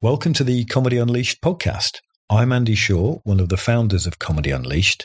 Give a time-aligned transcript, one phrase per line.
[0.00, 1.98] Welcome to the Comedy Unleashed podcast.
[2.30, 5.04] I'm Andy Shaw, one of the founders of Comedy Unleashed.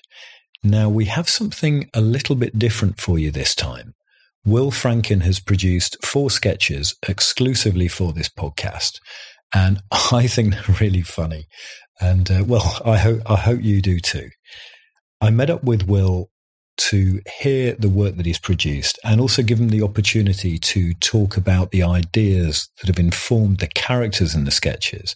[0.63, 3.95] Now, we have something a little bit different for you this time.
[4.45, 8.99] Will Franken has produced four sketches exclusively for this podcast,
[9.51, 9.81] and
[10.11, 11.47] I think they're really funny.
[11.99, 14.29] And uh, well, I hope I hope you do too.
[15.19, 16.29] I met up with Will
[16.75, 21.37] to hear the work that he's produced and also give him the opportunity to talk
[21.37, 25.15] about the ideas that have informed the characters in the sketches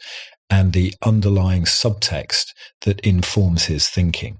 [0.50, 2.48] and the underlying subtext
[2.82, 4.40] that informs his thinking.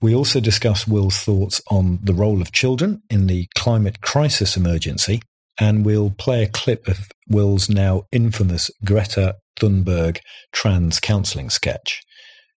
[0.00, 5.22] We also discuss Will's thoughts on the role of children in the climate crisis emergency,
[5.60, 10.18] and we'll play a clip of Will's now infamous Greta Thunberg
[10.52, 12.02] trans counselling sketch.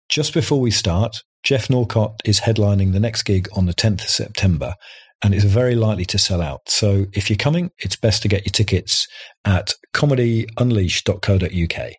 [0.08, 4.08] Just before we start, Geoff Norcott is headlining the next gig on the 10th of
[4.08, 4.74] September
[5.22, 6.62] and it's very likely to sell out.
[6.68, 9.06] So if you're coming, it's best to get your tickets
[9.44, 11.92] at comedyunleashed.co.uk.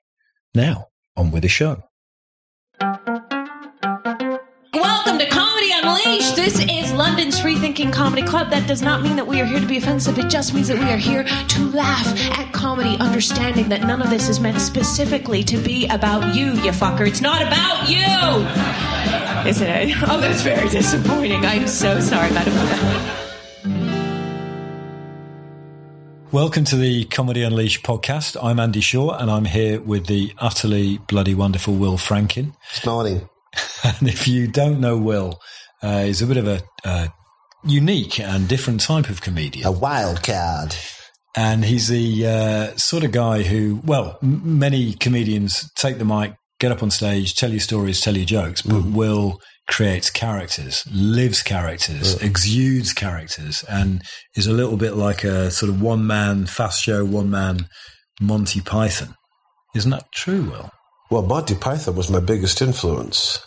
[0.56, 1.84] Now, on with the show.
[5.86, 6.36] Welcome to Unleashed.
[6.36, 8.50] This is London's free thinking comedy club.
[8.50, 10.18] That does not mean that we are here to be offensive.
[10.18, 12.08] It just means that we are here to laugh
[12.40, 16.72] at comedy, understanding that none of this is meant specifically to be about you, you
[16.72, 17.08] fucker.
[17.08, 17.98] It's not about you.
[19.48, 19.96] Isn't it?
[20.10, 21.46] Oh, that's very disappointing.
[21.46, 22.54] I'm so sorry, Madam.
[26.32, 28.38] Welcome to the Comedy Unleashed podcast.
[28.42, 32.56] I'm Andy Shaw and I'm here with the utterly bloody wonderful Will Franken.
[32.82, 33.30] Good morning.
[33.84, 35.40] And if you don't know Will,
[35.86, 37.08] uh, he's a bit of a uh,
[37.64, 39.68] unique and different type of comedian.
[39.68, 40.76] A wild card.
[41.38, 46.34] And he's the uh, sort of guy who, well, m- many comedians take the mic,
[46.60, 51.42] get up on stage, tell you stories, tell you jokes, but Will creates characters, lives
[51.44, 54.02] characters, exudes characters, and
[54.36, 57.68] is a little bit like a sort of one man fast show, one man
[58.22, 59.16] Monty Python.
[59.76, 60.70] Isn't that true, Will?
[61.12, 63.46] Well, Monty Python was my biggest influence.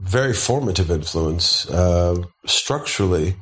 [0.00, 1.68] Very formative influence.
[1.68, 3.36] Uh, structurally,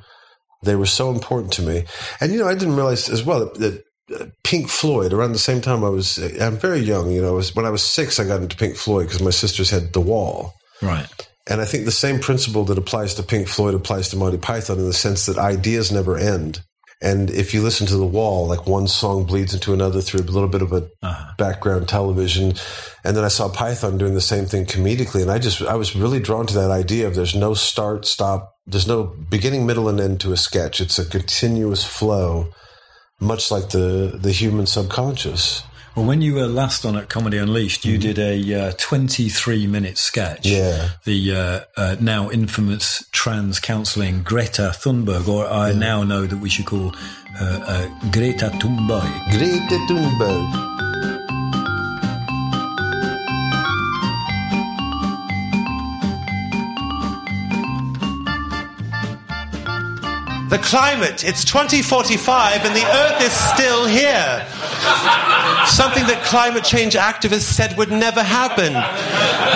[0.64, 1.84] they were so important to me.
[2.20, 5.60] And, you know, I didn't realize as well that uh, Pink Floyd, around the same
[5.60, 8.42] time I was, I'm very young, you know, was, when I was six, I got
[8.42, 10.52] into Pink Floyd because my sisters had The Wall.
[10.82, 11.06] Right.
[11.48, 14.78] And I think the same principle that applies to Pink Floyd applies to Monty Python
[14.78, 16.62] in the sense that ideas never end.
[17.00, 20.22] And if you listen to The Wall, like one song bleeds into another through a
[20.22, 21.32] little bit of a uh-huh.
[21.38, 22.54] background television.
[23.04, 25.22] And then I saw Python doing the same thing comedically.
[25.22, 28.56] And I just, I was really drawn to that idea of there's no start, stop,
[28.66, 30.80] there's no beginning, middle, and end to a sketch.
[30.80, 32.52] It's a continuous flow,
[33.20, 35.62] much like the, the human subconscious.
[35.98, 39.98] Well, when you were last on at Comedy Unleashed, you did a uh, 23 minute
[39.98, 40.46] sketch.
[40.46, 40.90] Yeah.
[41.02, 46.50] The uh, uh, now infamous trans counselling Greta Thunberg, or I now know that we
[46.50, 49.10] should call her uh, Greta Thunberg.
[49.32, 50.68] Greta Thunberg.
[60.48, 64.46] The climate, it's 2045 and the Earth is still here.
[65.66, 68.72] Something that climate change activists said would never happen.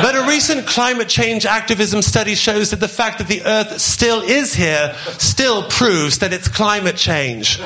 [0.03, 4.21] But a recent climate change activism study shows that the fact that the Earth still
[4.23, 7.61] is here still proves that it's climate change.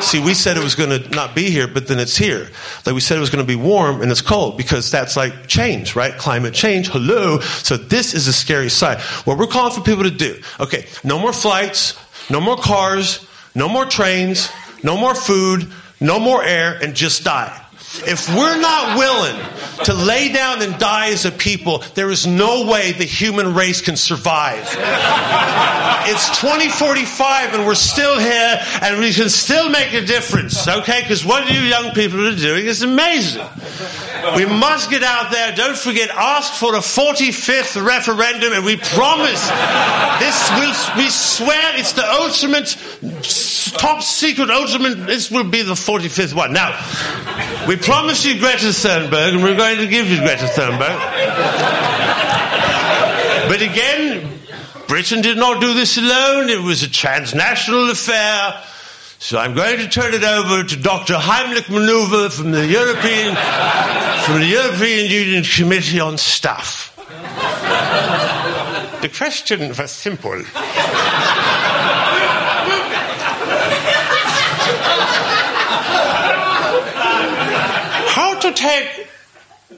[0.00, 2.48] See, we said it was going to not be here, but then it's here.
[2.84, 5.46] Like we said it was going to be warm and it's cold because that's like
[5.48, 6.16] change, right?
[6.16, 6.88] Climate change.
[6.88, 7.40] Hello.
[7.40, 9.00] So this is a scary sight.
[9.26, 10.40] What we're calling for people to do.
[10.60, 10.86] Okay.
[11.02, 11.98] No more flights,
[12.30, 14.50] no more cars, no more trains,
[14.82, 15.66] no more food,
[16.00, 17.65] no more air, and just die.
[18.00, 19.36] If we're not willing
[19.84, 23.80] to lay down and die as a people, there is no way the human race
[23.80, 24.64] can survive.
[26.08, 31.00] It's 2045 and we're still here and we can still make a difference, okay?
[31.02, 33.44] Because what you young people are doing is amazing.
[34.36, 35.54] We must get out there.
[35.54, 39.48] Don't forget, ask for a 45th referendum and we promise
[40.18, 42.76] this will, we swear it's the ultimate,
[43.78, 46.52] top secret ultimate, this will be the 45th one.
[46.52, 46.72] Now,
[47.68, 50.98] we promise you Greta Thunberg, and we're going to give you Greta Thunberg.
[53.48, 54.38] But again,
[54.88, 56.48] Britain did not do this alone.
[56.48, 58.62] It was a transnational affair.
[59.18, 61.14] So I'm going to turn it over to Dr.
[61.14, 63.34] Heimlich Maneuver from the European,
[64.24, 66.92] from the European Union Committee on Staff.
[69.00, 70.42] The question was simple.
[78.56, 79.06] Take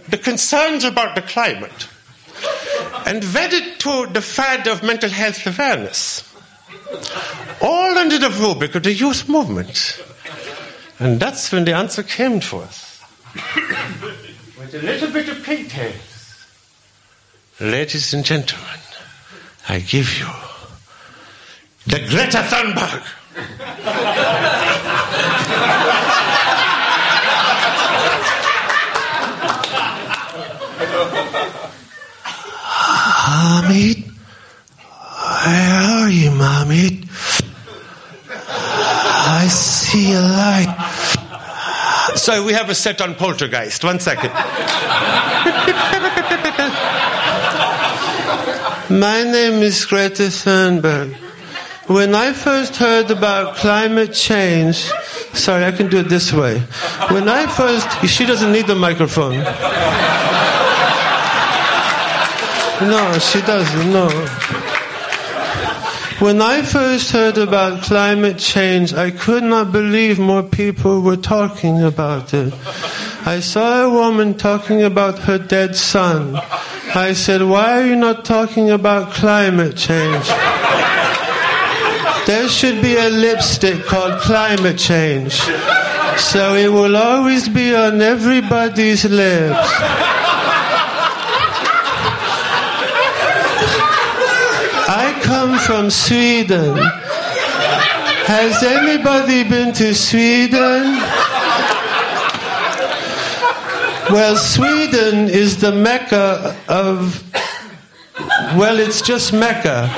[0.09, 1.89] the concerns about the climate
[3.07, 6.25] and wed it to the fad of mental health awareness.
[7.61, 10.01] All under the rubric of the youth movement.
[11.01, 13.03] And that's when the answer came to us.
[14.59, 16.47] With a little bit of pigtails.
[17.61, 18.81] Ladies and gentlemen,
[19.69, 20.29] I give you
[21.87, 23.03] the Greta Thunberg.
[33.29, 33.93] Mommy,
[35.45, 37.03] where are you, Mommy?
[38.31, 40.75] I see a light.
[42.17, 43.85] So we have a set on Poltergeist.
[43.85, 44.33] One second.
[48.99, 51.15] My name is Greta Thunberg.
[51.87, 54.91] When I first heard about climate change,
[55.35, 56.61] sorry, I can do it this way.
[57.11, 59.45] When I first, she doesn't need the microphone.
[62.81, 64.09] No, she doesn't, no.
[66.21, 71.83] When I first heard about climate change, I could not believe more people were talking
[71.83, 72.55] about it.
[73.27, 76.37] I saw a woman talking about her dead son.
[76.95, 80.27] I said, Why are you not talking about climate change?
[82.27, 85.35] There should be a lipstick called climate change.
[86.17, 90.28] So it will always be on everybody's lips.
[95.69, 96.79] From Sweden.
[98.25, 100.97] Has anybody been to Sweden?
[104.11, 107.23] Well, Sweden is the mecca of,
[108.57, 109.91] well, it's just mecca.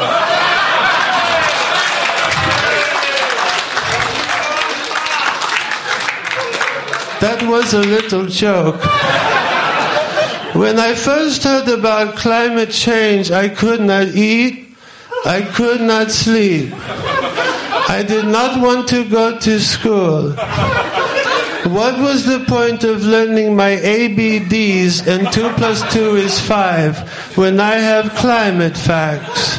[7.20, 8.82] That was a little joke.
[10.56, 14.69] When I first heard about climate change, I could not eat,
[15.24, 16.72] I could not sleep.
[16.72, 20.32] I did not want to go to school.
[21.70, 27.60] What was the point of learning my ABDs and 2 plus 2 is 5 when
[27.60, 29.58] I have climate facts?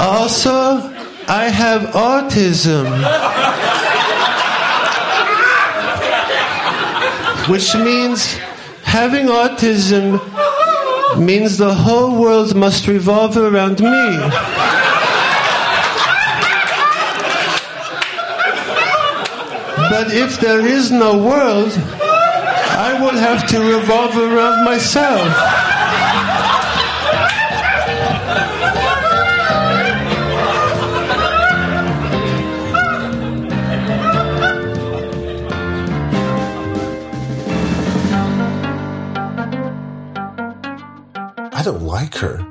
[0.00, 0.90] Also,
[1.28, 2.90] I have autism.
[7.48, 8.38] Which means
[8.94, 10.20] having autism
[11.18, 14.06] means the whole world must revolve around me.
[19.90, 21.72] But if there is no world,
[22.86, 25.63] I will have to revolve around myself.
[41.64, 42.44] Don't like her.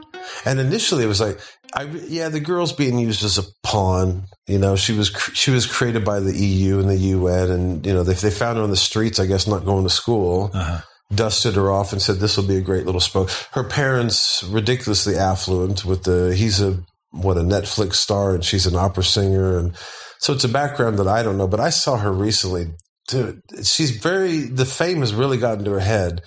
[0.45, 1.39] And initially, it was like,
[1.75, 4.25] I yeah, the girl's being used as a pawn.
[4.47, 7.93] You know, she was she was created by the EU and the UN, and you
[7.93, 9.19] know they they found her on the streets.
[9.19, 10.51] I guess not going to school.
[10.53, 10.81] Uh-huh.
[11.13, 13.29] Dusted her off and said this will be a great little spoke.
[13.51, 15.85] Her parents ridiculously affluent.
[15.85, 16.79] With the he's a
[17.11, 19.75] what a Netflix star and she's an opera singer, and
[20.19, 21.47] so it's a background that I don't know.
[21.47, 22.67] But I saw her recently.
[23.09, 26.21] Dude, she's very the fame has really gotten to her head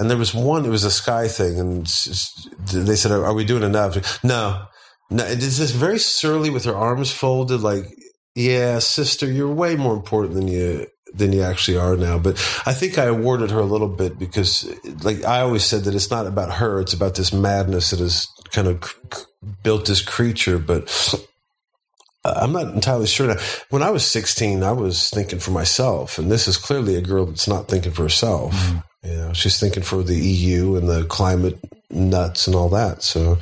[0.00, 1.86] and there was one, it was a sky thing, and
[2.72, 4.64] they said, "Are we doing enough?" No,
[5.10, 5.24] no.
[5.26, 7.84] It's just very surly with her arms folded, like,
[8.34, 12.72] "Yeah, sister, you're way more important than you than you actually are now." But I
[12.72, 14.66] think I awarded her a little bit because,
[15.02, 18.26] like I always said, that it's not about her; it's about this madness that has
[18.52, 18.94] kind of
[19.62, 20.58] built this creature.
[20.58, 20.88] But
[22.24, 23.26] I'm not entirely sure.
[23.26, 23.40] Now.
[23.68, 27.26] When I was 16, I was thinking for myself, and this is clearly a girl
[27.26, 28.54] that's not thinking for herself.
[28.54, 28.78] Mm-hmm.
[29.02, 31.58] You know, she's thinking for the EU and the climate
[31.90, 33.02] nuts and all that.
[33.02, 33.38] So,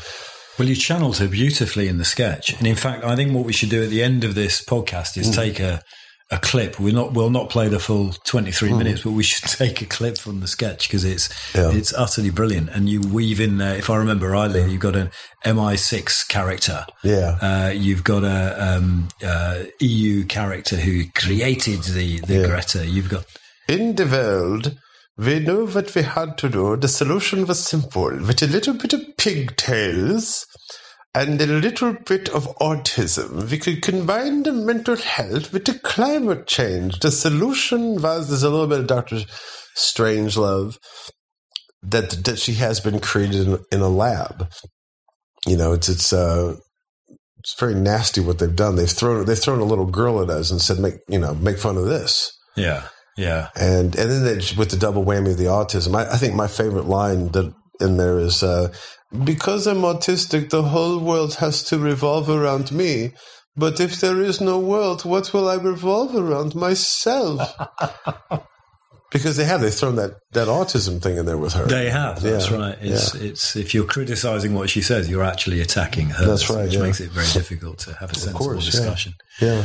[0.59, 3.53] well, you channeled her beautifully in the sketch, and in fact, I think what we
[3.53, 5.35] should do at the end of this podcast is mm.
[5.35, 5.83] take a
[6.31, 6.79] a clip.
[6.79, 8.79] We'll not we'll not play the full twenty three mm.
[8.79, 11.73] minutes, but we should take a clip from the sketch because it's yeah.
[11.73, 12.71] it's utterly brilliant.
[12.71, 15.11] And you weave in there, if I remember rightly, you've got an
[15.47, 16.87] MI six character.
[17.03, 22.47] Yeah, uh, you've got a um, uh, EU character who created the the yeah.
[22.47, 22.87] Greta.
[22.87, 23.25] You've got
[23.69, 24.77] in the world
[25.19, 26.77] we know what we had to do.
[26.77, 28.11] The solution was simple.
[28.11, 30.47] With a little bit of pigtails
[31.13, 36.47] and a little bit of autism, we could combine the mental health with the climate
[36.47, 37.01] change.
[37.01, 39.23] The solution was there's a little bit of Dr.
[39.77, 40.79] Strangelove
[41.83, 44.53] that that she has been created in, in a lab.
[45.47, 46.57] You know, it's it's uh
[47.39, 48.77] it's very nasty what they've done.
[48.77, 51.59] They've thrown they've thrown a little girl at us and said make you know make
[51.59, 52.37] fun of this.
[52.57, 52.89] Yeah.
[53.19, 53.49] Yeah.
[53.57, 56.47] And and then they, with the double whammy of the autism, I, I, think my
[56.47, 58.73] favorite line that in there is, uh,
[59.25, 63.13] because I'm autistic, the whole world has to revolve around me.
[63.57, 66.55] But if there is no world, what will I revolve around?
[66.55, 67.41] Myself.
[69.11, 71.67] because they have, they've thrown that, that autism thing in there with her.
[71.67, 72.23] They have.
[72.23, 72.79] That's Yeah, right.
[72.81, 73.31] It's yeah.
[73.31, 76.25] it's if you're criticizing what she says, you're actually attacking her.
[76.25, 76.83] That's right, Which yeah.
[76.83, 79.15] makes it very difficult to have a sensible course, discussion.
[79.41, 79.65] Yeah.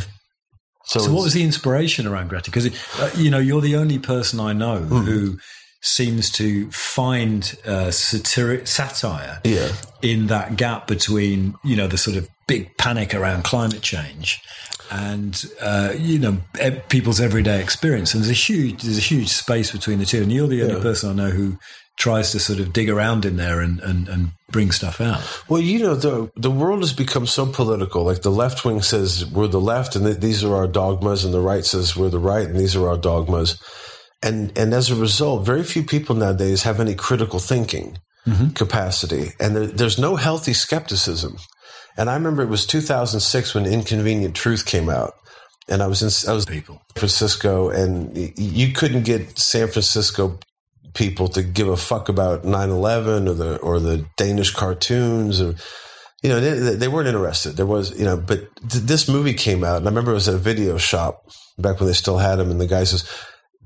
[0.85, 2.51] So, it's- what was the inspiration around Greta?
[2.51, 2.67] Because
[2.99, 5.01] uh, you know you're the only person I know Hmm.
[5.05, 5.37] who
[5.81, 9.69] seems to find uh, satiric satire Yeah.
[10.01, 14.41] in that gap between you know the sort of big panic around climate change
[14.91, 18.13] and uh, you know e- people's everyday experience.
[18.13, 20.21] And there's a huge there's a huge space between the two.
[20.21, 21.57] And you're the only person I know who
[21.97, 25.21] tries to sort of dig around in there and, and, and bring stuff out.
[25.47, 28.03] Well, you know, the the world has become so political.
[28.03, 31.33] Like the left wing says we're the left, and th- these are our dogmas, and
[31.33, 33.61] the right says we're the right, and these are our dogmas.
[34.21, 38.49] And and as a result, very few people nowadays have any critical thinking mm-hmm.
[38.49, 41.37] capacity, and there, there's no healthy skepticism.
[41.95, 45.13] And I remember it was 2006 when Inconvenient Truth came out,
[45.67, 46.75] and I was in I was People.
[46.75, 50.39] San Francisco, and you couldn't get San Francisco
[50.93, 55.55] people to give a fuck about 9-11 or the or the Danish cartoons or
[56.21, 57.57] you know they, they weren't interested.
[57.57, 60.29] There was you know, but th- this movie came out, and I remember it was
[60.29, 61.21] at a video shop
[61.57, 63.07] back when they still had them, and the guy says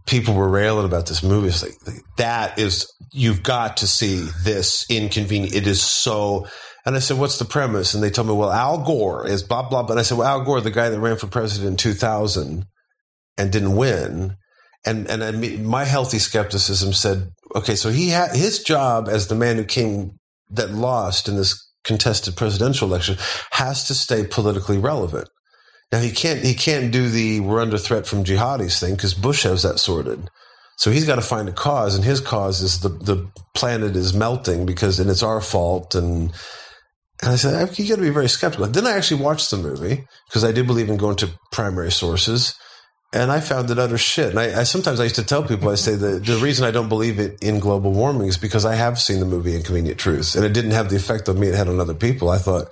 [0.08, 1.50] people were railing about this movie.
[1.50, 5.56] It's like that is you've got to see this inconvenient.
[5.56, 6.48] It is so.
[6.84, 9.70] And I said, "What's the premise?" And they told me, "Well, Al Gore is blah
[9.70, 12.66] blah." But I said, "Well, Al Gore, the guy that ran for president in 2000
[13.38, 14.38] and didn't win."
[14.88, 19.28] And and I mean, my healthy skepticism said, "Okay, so he had his job as
[19.28, 20.18] the man who came
[20.52, 23.18] that lost in this contested presidential election
[23.52, 25.28] has to stay politically relevant."
[25.92, 29.44] Now he can't he can't do the we're under threat from jihadis thing because Bush
[29.44, 30.30] has that sorted.
[30.78, 34.14] So he's got to find a cause, and his cause is the the planet is
[34.14, 35.96] melting because and it's our fault.
[35.96, 36.32] And
[37.22, 38.68] and I said you got to be very skeptical.
[38.68, 42.54] Then I actually watched the movie because I do believe in going to primary sources,
[43.14, 44.32] and I found it utter shit.
[44.32, 46.72] And I, I sometimes I used to tell people I say that the reason I
[46.72, 50.36] don't believe it in global warming is because I have seen the movie Inconvenient Truth,
[50.36, 52.30] and it didn't have the effect on me it had on other people.
[52.30, 52.70] I thought,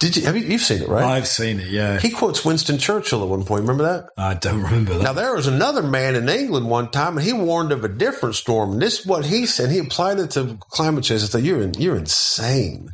[0.00, 1.04] did you have you, you've seen it right?
[1.04, 1.68] I've seen it.
[1.68, 3.62] Yeah, He quotes Winston Churchill at one point.
[3.62, 4.10] Remember that?
[4.16, 5.02] I don't remember that.
[5.02, 8.34] Now there was another man in England one time, and he warned of a different
[8.34, 8.72] storm.
[8.72, 9.70] And this is what he said.
[9.70, 11.22] He applied it to climate change.
[11.22, 12.88] I thought you're in, you're insane.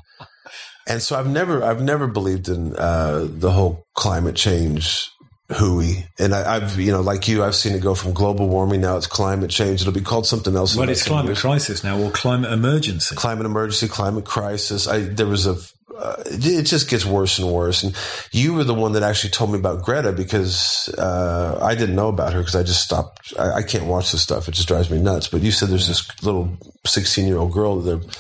[0.87, 5.11] And so I've never I've never believed in uh, the whole climate change
[5.51, 6.07] hooey.
[6.19, 8.97] And I, I've you know like you, I've seen it go from global warming now
[8.97, 9.81] it's climate change.
[9.81, 10.77] It'll be called something else.
[10.77, 11.41] well, it's climate years.
[11.41, 13.15] crisis now or climate emergency.
[13.17, 14.87] climate emergency, climate crisis.
[14.87, 15.57] I there was a
[15.97, 17.83] uh, it just gets worse and worse.
[17.83, 17.95] And
[18.33, 22.09] you were the one that actually told me about Greta because uh, I didn't know
[22.09, 23.33] about her because I just stopped.
[23.39, 25.29] I, I can't watch this stuff; it just drives me nuts.
[25.29, 28.11] But you said there's this little 16 year old girl that they're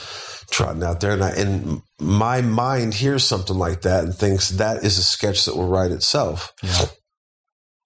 [0.50, 4.84] trotting out there, and I, and my mind hears something like that and thinks that
[4.84, 6.52] is a sketch that will write itself.
[6.62, 6.86] Yeah.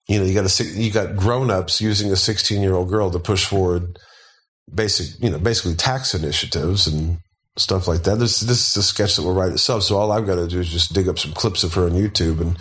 [0.09, 3.11] You know, you got a you got grown ups using a 16 year old girl
[3.11, 3.97] to push forward
[4.73, 7.19] basic, you know, basically tax initiatives and
[7.57, 8.17] stuff like that.
[8.17, 9.83] This this is a sketch that will write itself.
[9.83, 11.91] So all I've got to do is just dig up some clips of her on
[11.91, 12.57] YouTube, and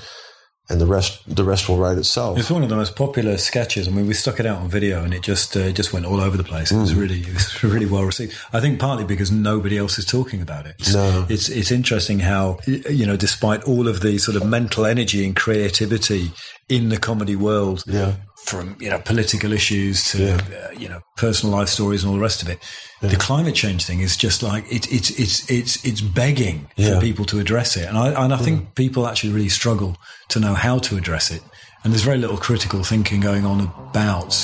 [0.71, 2.39] and the rest the rest will write itself.
[2.39, 3.89] It's one of the most popular sketches.
[3.89, 6.21] I mean, we stuck it out on video, and it just uh, just went all
[6.21, 6.71] over the place.
[6.71, 7.01] It was Mm.
[7.01, 8.35] really it was really well received.
[8.53, 10.75] I think partly because nobody else is talking about it.
[10.79, 11.27] It's, No.
[11.29, 15.35] it's it's interesting how you know, despite all of the sort of mental energy and
[15.35, 16.33] creativity
[16.69, 18.13] in the comedy world, Yeah.
[18.45, 22.23] from you know political issues to uh, you know personal life stories and all the
[22.23, 22.59] rest of it.
[23.01, 26.95] The climate change thing is just like it's it's it's it's it's begging Yeah.
[26.95, 29.97] for people to address it, and I and I think people actually really struggle
[30.29, 31.43] to know how to address it.
[31.85, 34.35] And there's very little critical thinking going on about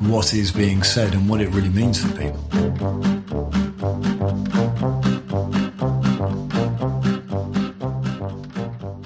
[0.00, 3.52] what is being said and what it really means for people.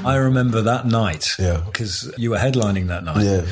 [0.04, 1.62] I remember that night Yeah.
[1.66, 3.45] because you were headlining that night Yeah,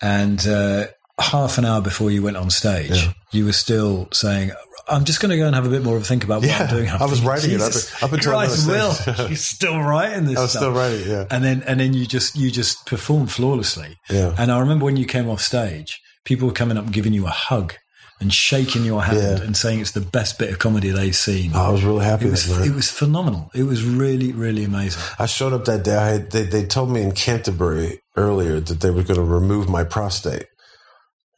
[0.00, 0.86] and uh,
[1.18, 4.52] half an hour before you went on stage, you were still saying,
[4.88, 6.48] "I'm just going to go and have a bit more of a think about what
[6.48, 9.26] Yeah, I'm doing." I was writing it up- Jesus up until I Christ, was Will,
[9.28, 10.38] you're still writing this.
[10.38, 10.62] I was stuff.
[10.62, 11.00] still writing.
[11.00, 13.96] It, yeah, and then and then you just you just perform flawlessly.
[14.10, 14.34] Yeah.
[14.38, 17.26] And I remember when you came off stage, people were coming up and giving you
[17.26, 17.74] a hug
[18.18, 19.44] and shaking your hand Yeah.
[19.44, 21.52] and saying it's the best bit of comedy they've seen.
[21.54, 23.50] I was really happy it was it was phenomenal.
[23.54, 25.02] It was really really amazing.
[25.18, 25.96] I showed up that day.
[25.96, 29.68] I had, they they told me in Canterbury earlier that they were going to remove
[29.68, 30.46] my prostate,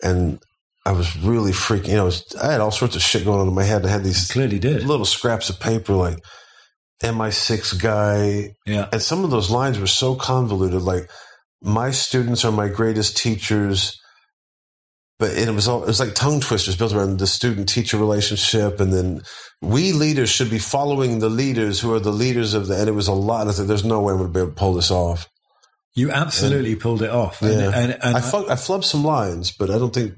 [0.02, 0.38] and
[0.88, 1.88] I was really freaking.
[1.88, 3.84] You know, I, was, I had all sorts of shit going on in my head.
[3.84, 4.82] I had these Clearly did.
[4.84, 6.18] little scraps of paper like
[7.02, 8.88] MI6 guy, Yeah.
[8.92, 10.82] and some of those lines were so convoluted.
[10.82, 11.10] Like,
[11.62, 13.96] my students are my greatest teachers.
[15.18, 18.78] but it was all, it was like tongue twisters built around the student teacher relationship.
[18.80, 19.22] And then
[19.60, 22.92] we leaders should be following the leaders who are the leaders of the, and it
[22.92, 23.48] was a lot.
[23.48, 25.26] I said, there's no way I'm going to be able to pull this off.
[25.94, 27.42] You absolutely and, pulled it off.
[27.42, 27.70] And, yeah.
[27.74, 30.14] And, and I, I flubbed some lines, but I don't think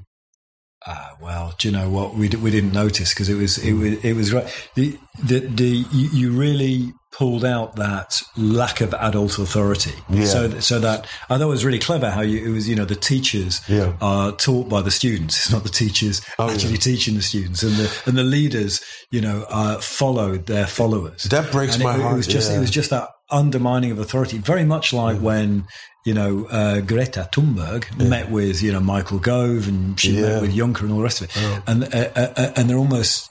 [0.86, 4.02] Ah, well, do you know what we we didn't notice because it was it was
[4.02, 4.46] it was right.
[4.76, 9.92] The the, the you, you, really pulled out that lack of adult authority.
[10.08, 10.24] Yeah.
[10.24, 12.86] So so that I thought it was really clever how you it was you know
[12.86, 13.92] the teachers yeah.
[14.00, 15.36] are taught by the students.
[15.36, 16.78] It's not the teachers oh, actually yeah.
[16.78, 21.24] teaching the students, and the and the leaders you know uh, followed their followers.
[21.24, 22.14] That breaks and my it, heart.
[22.14, 25.66] It was just it was just that undermining of authority, very much like when
[26.04, 28.08] you know, uh, Greta Thunberg yeah.
[28.08, 30.22] met with, you know, Michael Gove and she yeah.
[30.22, 31.36] met with Juncker and all the rest of it.
[31.36, 31.62] Oh.
[31.66, 33.30] And, uh, uh, uh and they're almost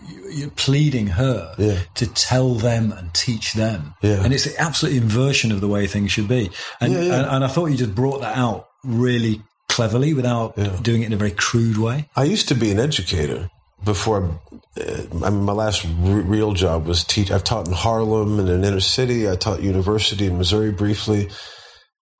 [0.55, 1.79] pleading her yeah.
[1.95, 3.95] to tell them and teach them.
[4.23, 6.51] And it's the absolute inversion of the way things should be.
[6.79, 11.07] And, and, and, I thought you just brought that out really cleverly without doing it
[11.07, 12.09] in a very crude way.
[12.15, 13.49] I used to be an educator
[13.83, 14.39] before
[14.79, 17.31] uh, my last real job was teach.
[17.31, 19.29] I've taught in Harlem and in inner city.
[19.29, 21.29] I taught university in Missouri briefly.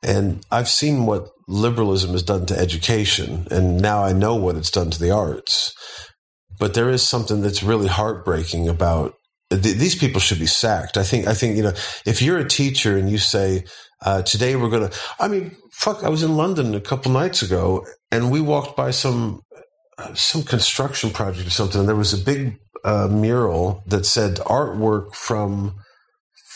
[0.02, 4.72] And I've seen what liberalism has done to education, and now I know what it's
[4.72, 5.74] done to the arts.
[6.58, 9.16] But there is something that's really heartbreaking about
[9.50, 10.98] th- these people should be sacked.
[10.98, 11.28] I think.
[11.28, 11.74] I think you know,
[12.06, 13.66] if you're a teacher and you say,
[14.06, 16.04] uh, "Today we're going to," I mean, fuck.
[16.04, 19.42] I was in London a couple nights ago, and we walked by some
[20.14, 25.14] some construction project or something, and there was a big uh, mural that said artwork
[25.14, 25.76] from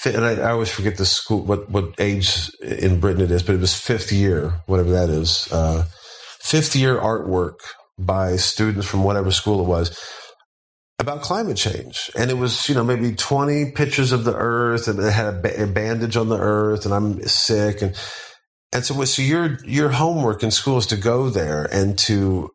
[0.06, 3.56] and I, I, always forget the school what what age in Britain it is, but
[3.56, 5.86] it was fifth year, whatever that is, uh,
[6.42, 7.56] fifth year artwork
[7.98, 9.98] by students from whatever school it was
[11.00, 15.00] about climate change, and it was you know maybe twenty pictures of the Earth, and
[15.00, 17.96] it had a, ba- a bandage on the Earth, and I'm sick, and
[18.72, 22.50] and so so your your homework in school is to go there and to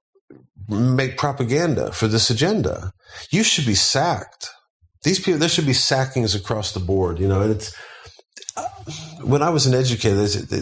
[0.69, 2.93] make propaganda for this agenda.
[3.31, 4.51] You should be sacked
[5.03, 7.19] these people, there should be sackings across the board.
[7.19, 7.75] You know, and it's
[8.57, 8.69] uh,
[9.23, 10.59] when I was an educator, uh,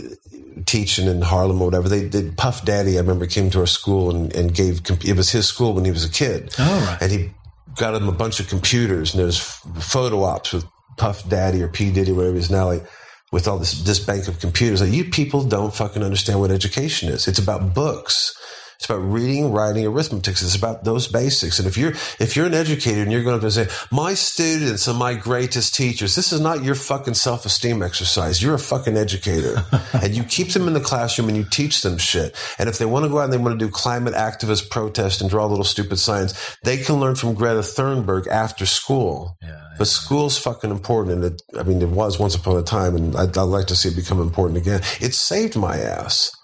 [0.67, 2.97] teaching in Harlem or whatever, they did Puff Daddy.
[2.97, 5.91] I remember came to our school and, and gave it was his school when he
[5.91, 6.55] was a kid.
[6.59, 7.03] Oh, right.
[7.03, 7.31] And he
[7.77, 10.65] got him a bunch of computers and there's photo ops with
[10.97, 12.85] Puff Daddy or P Diddy, whatever he's now like
[13.33, 14.81] with all this this bank of computers.
[14.81, 17.27] Like you people don't fucking understand what education is.
[17.27, 18.35] It's about books.
[18.77, 20.35] It's about reading, writing, arithmetic.
[20.35, 21.59] It's about those basics.
[21.59, 24.95] And if you're if you're an educator and you're going to say, "My students are
[24.95, 28.43] my greatest teachers," this is not your fucking self esteem exercise.
[28.43, 31.97] You're a fucking educator, and you keep them in the classroom and you teach them
[31.97, 32.37] shit.
[32.59, 35.21] And if they want to go out and they want to do climate activist protest
[35.23, 39.39] and draw little stupid signs, they can learn from Greta Thunberg after school.
[39.43, 42.95] Yeah, but school's fucking important, and it, I mean, it was once upon a time,
[42.95, 44.81] and I'd, I'd like to see it become important again.
[45.01, 46.36] It saved my ass.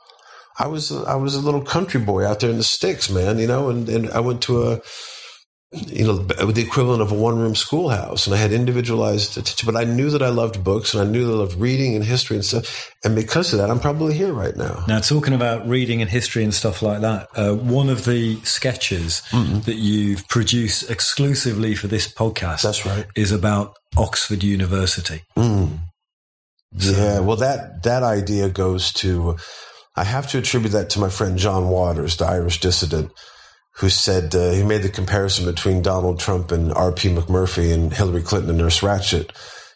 [0.58, 3.38] I was I was a little country boy out there in the sticks, man.
[3.38, 4.80] You know, and, and I went to a
[5.72, 9.66] you know the equivalent of a one room schoolhouse, and I had individualized attention.
[9.66, 12.04] But I knew that I loved books, and I knew that I loved reading and
[12.04, 12.92] history and stuff.
[13.04, 14.84] And because of that, I'm probably here right now.
[14.86, 19.22] Now, talking about reading and history and stuff like that, uh, one of the sketches
[19.30, 19.60] mm-hmm.
[19.60, 25.22] that you've produced exclusively for this podcast, that's right, is about Oxford University.
[25.38, 25.78] Mm.
[26.74, 29.36] Yeah, well, that that idea goes to
[29.94, 33.12] I have to attribute that to my friend John Waters, the Irish dissident,
[33.76, 37.10] who said uh, he made the comparison between Donald Trump and R.P.
[37.10, 39.30] McMurphy and Hillary Clinton and Nurse Ratched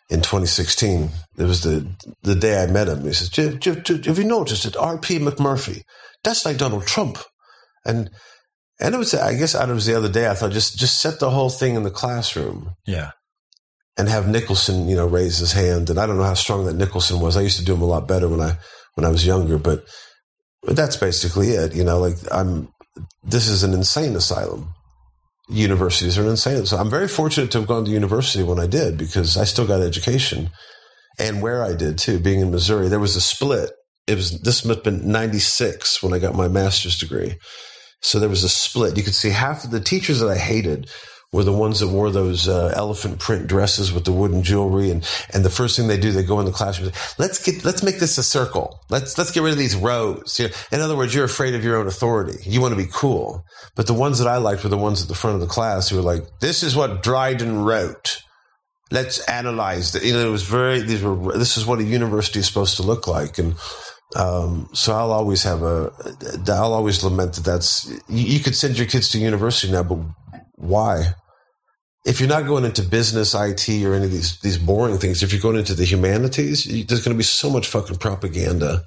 [0.09, 1.11] in 2016.
[1.39, 1.87] It was the
[2.23, 3.05] the day I met him.
[3.05, 5.19] He says, "Have you noticed that R.P.
[5.19, 5.83] McMurphy?
[6.25, 7.19] That's like Donald Trump."
[7.85, 8.11] And
[8.81, 10.29] and it was, I guess, out of the other day.
[10.29, 12.75] I thought just just set the whole thing in the classroom.
[12.87, 13.13] Yeah.
[13.99, 15.89] And have Nicholson, you know, raise his hand.
[15.89, 17.35] And I don't know how strong that Nicholson was.
[17.35, 18.59] I used to do him a lot better when I
[18.95, 19.85] when I was younger, but
[20.63, 21.75] that's basically it.
[21.75, 22.69] You know, like I'm,
[23.23, 24.71] this is an insane asylum.
[25.49, 26.67] Universities are an insane.
[26.67, 29.67] So I'm very fortunate to have gone to university when I did because I still
[29.67, 30.51] got education
[31.19, 33.71] and where I did too, being in Missouri, there was a split.
[34.07, 37.37] It was, this must have been 96 when I got my master's degree.
[38.03, 38.97] So there was a split.
[38.97, 40.91] You could see half of the teachers that I hated
[41.33, 44.91] were the ones that wore those uh, elephant print dresses with the wooden jewelry.
[44.91, 47.83] And and the first thing they do they go in the classroom let's get let's
[47.83, 48.81] make this a circle.
[48.89, 51.65] Let's let's get rid of these rows you know, in other words you're afraid of
[51.65, 52.39] your own authority.
[52.43, 53.45] You want to be cool.
[53.75, 55.89] But the ones that I liked were the ones at the front of the class
[55.89, 58.23] who were like this is what Dryden wrote.
[58.93, 62.39] Let's analyze that you know it was very these were this is what a university
[62.39, 63.39] is supposed to look like.
[63.39, 63.57] And
[64.15, 65.93] um, so I'll always have a,
[66.49, 69.99] I'll always lament that that's, you, you could send your kids to university now, but
[70.57, 71.15] why?
[72.05, 75.33] If you're not going into business, IT, or any of these these boring things, if
[75.33, 78.83] you're going into the humanities, there's going to be so much fucking propaganda,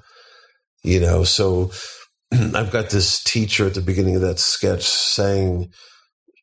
[0.82, 1.24] you know.
[1.24, 1.70] So
[2.32, 5.70] I've got this teacher at the beginning of that sketch saying,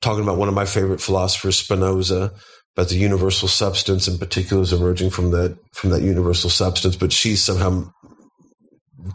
[0.01, 2.31] talking about one of my favorite philosophers, Spinoza,
[2.75, 7.41] about the universal substance and particulars emerging from that from that universal substance, but she's
[7.41, 7.91] somehow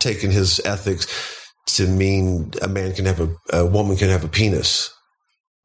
[0.01, 1.07] taken his ethics
[1.67, 4.93] to mean a man can have a, a woman can have a penis,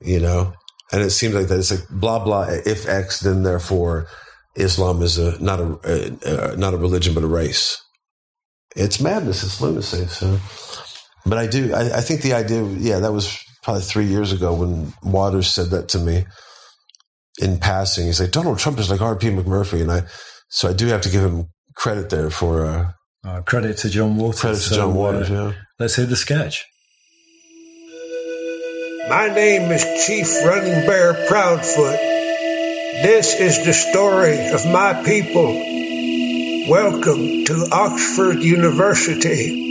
[0.01, 0.53] you know?
[0.91, 4.07] And it seems like that it's like blah, blah, if X, then therefore
[4.55, 7.81] Islam is a, not a, a, a not a religion, but a race.
[8.75, 9.43] It's madness.
[9.43, 10.05] It's lunacy.
[10.07, 10.39] So,
[11.25, 14.53] but I do, I, I think the idea, yeah, that was probably three years ago
[14.53, 16.25] when Waters said that to me
[17.41, 18.05] in passing.
[18.05, 19.27] He's like, Donald Trump is like R.P.
[19.29, 19.81] McMurphy.
[19.81, 20.03] And I,
[20.49, 22.91] so I do have to give him credit there for, uh,
[23.25, 24.39] uh, credit to John Waters.
[24.39, 25.53] Credit to John Waters, uh, yeah.
[25.79, 26.65] Let's hear the sketch.
[29.10, 31.98] My name is Chief Running Bear Proudfoot.
[33.04, 35.54] This is the story of my people.
[36.70, 39.66] Welcome to Oxford University.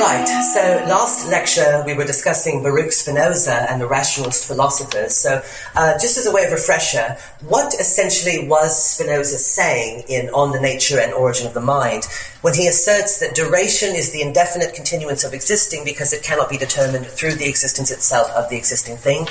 [0.00, 5.14] Right, so last lecture we were discussing Baruch Spinoza and the rationalist philosophers.
[5.14, 5.42] So,
[5.76, 10.58] uh, just as a way of refresher, what essentially was Spinoza saying in On the
[10.60, 12.06] Nature and Origin of the Mind
[12.40, 16.56] when he asserts that duration is the indefinite continuance of existing because it cannot be
[16.56, 19.26] determined through the existence itself of the existing thing?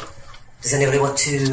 [0.61, 1.49] Does anybody want to?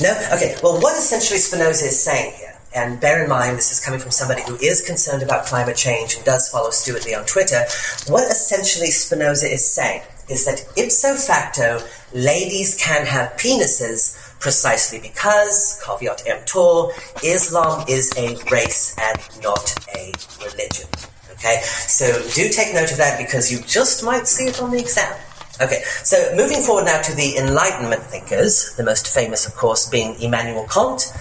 [0.00, 0.12] No?
[0.32, 2.34] Okay, well, what essentially Spinoza is saying
[2.74, 6.16] and bear in mind this is coming from somebody who is concerned about climate change
[6.16, 7.64] and does follow Stewart Lee on Twitter,
[8.08, 11.80] what essentially Spinoza is saying is that ipso facto,
[12.14, 16.88] ladies can have penises precisely because, caveat emptor,
[17.22, 20.88] Islam is a race and not a religion.
[21.32, 24.78] Okay, so do take note of that because you just might see it on the
[24.78, 25.12] exam.
[25.60, 30.20] Okay, so moving forward now to the Enlightenment thinkers, the most famous, of course, being
[30.20, 31.12] Immanuel Kant,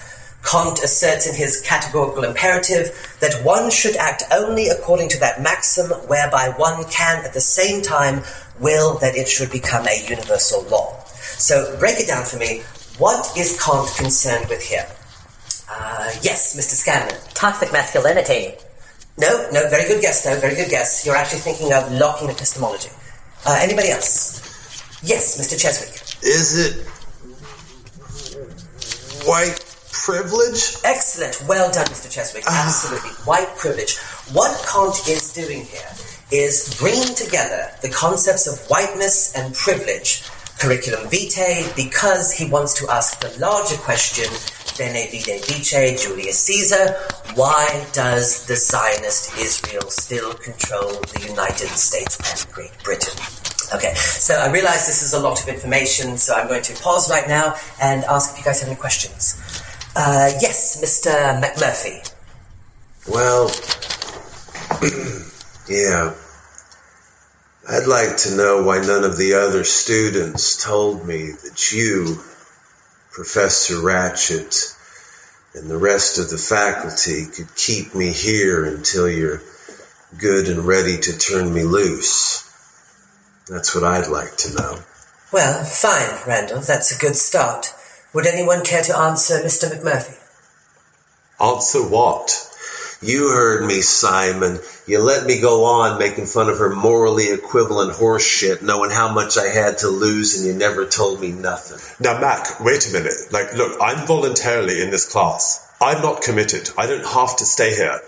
[0.43, 5.91] Kant asserts in his categorical imperative that one should act only according to that maxim
[6.07, 8.23] whereby one can at the same time
[8.59, 10.97] will that it should become a universal law.
[11.05, 12.61] So break it down for me.
[12.97, 14.85] What is Kant concerned with here?
[15.69, 16.75] Uh, yes, Mr.
[16.75, 17.17] Scanlon.
[17.33, 18.55] Toxic masculinity.
[19.17, 21.05] No, no, very good guess though, very good guess.
[21.05, 22.89] You're actually thinking of Lockean epistemology.
[23.45, 24.41] Uh, anybody else?
[25.03, 25.59] Yes, Mr.
[25.59, 26.23] Cheswick.
[26.23, 26.87] Is it
[29.25, 30.77] white privilege?
[30.83, 31.43] Excellent.
[31.47, 32.09] Well done, Mr.
[32.09, 32.43] Cheswick.
[32.47, 32.65] Ah.
[32.65, 33.11] Absolutely.
[33.25, 33.97] White privilege.
[34.33, 35.89] What Kant is doing here
[36.31, 40.23] is bringing together the concepts of whiteness and privilege,
[40.59, 44.25] curriculum vitae, because he wants to ask the larger question,
[44.77, 46.95] bene vide vice, Julius Caesar,
[47.35, 53.13] why does the Zionist Israel still control the United States and Great Britain?
[53.73, 57.09] Okay, so I realize this is a lot of information, so I'm going to pause
[57.09, 59.39] right now and ask if you guys have any questions.
[59.95, 61.41] Uh, yes, Mr.
[61.41, 62.11] McMurphy.
[63.07, 63.49] Well,
[65.69, 66.13] yeah.
[67.69, 72.17] I'd like to know why none of the other students told me that you,
[73.11, 74.77] Professor Ratched,
[75.55, 79.41] and the rest of the faculty could keep me here until you're
[80.17, 82.47] good and ready to turn me loose.
[83.47, 84.79] That's what I'd like to know.
[85.33, 86.61] Well, fine, Randall.
[86.61, 87.73] That's a good start.
[88.13, 89.69] Would anyone care to answer Mr.
[89.69, 90.17] McMurphy?
[91.41, 92.47] Answer what?
[93.01, 94.59] You heard me, Simon.
[94.85, 99.37] You let me go on making fun of her morally equivalent horseshit, knowing how much
[99.37, 101.79] I had to lose, and you never told me nothing.
[101.99, 103.13] Now, Mac, wait a minute.
[103.31, 105.67] Like, look, I'm voluntarily in this class.
[105.81, 106.69] I'm not committed.
[106.77, 107.99] I don't have to stay here.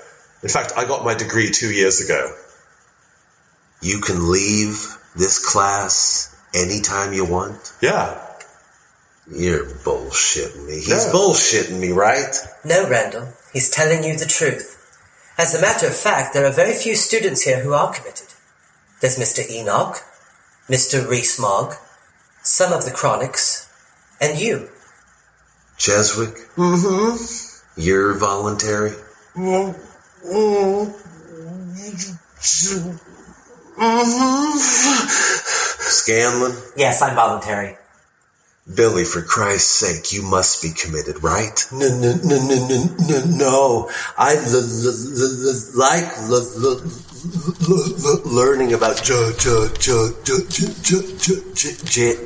[0.44, 2.32] In fact, I got my degree two years ago.
[3.82, 7.74] You can leave this class anytime you want?
[7.82, 8.20] Yeah.
[9.32, 10.74] You're bullshitting me.
[10.74, 11.12] He's yeah.
[11.14, 12.36] bullshitting me, right?
[12.66, 13.30] No, Randall.
[13.54, 14.80] He's telling you the truth.
[15.38, 18.28] As a matter of fact, there are very few students here who are committed.
[19.00, 19.50] There's Mr.
[19.50, 19.98] Enoch,
[20.70, 21.08] Mr.
[21.10, 21.74] Rees-Mogg,
[22.42, 23.70] some of the Chronics,
[24.20, 24.70] and you.
[25.78, 26.36] Cheswick?
[26.56, 27.82] Mm-hmm.
[27.82, 28.92] You're voluntary?
[29.36, 29.80] Mm-hmm.
[35.80, 36.56] Scanlon?
[36.78, 37.78] Yes, I'm voluntary.
[38.72, 41.66] Billy, for Christ's sake, you must be committed, right?
[41.74, 43.90] No, no, no, no, no, no, no.
[44.18, 46.18] I l- l- l- like
[48.26, 49.04] learning about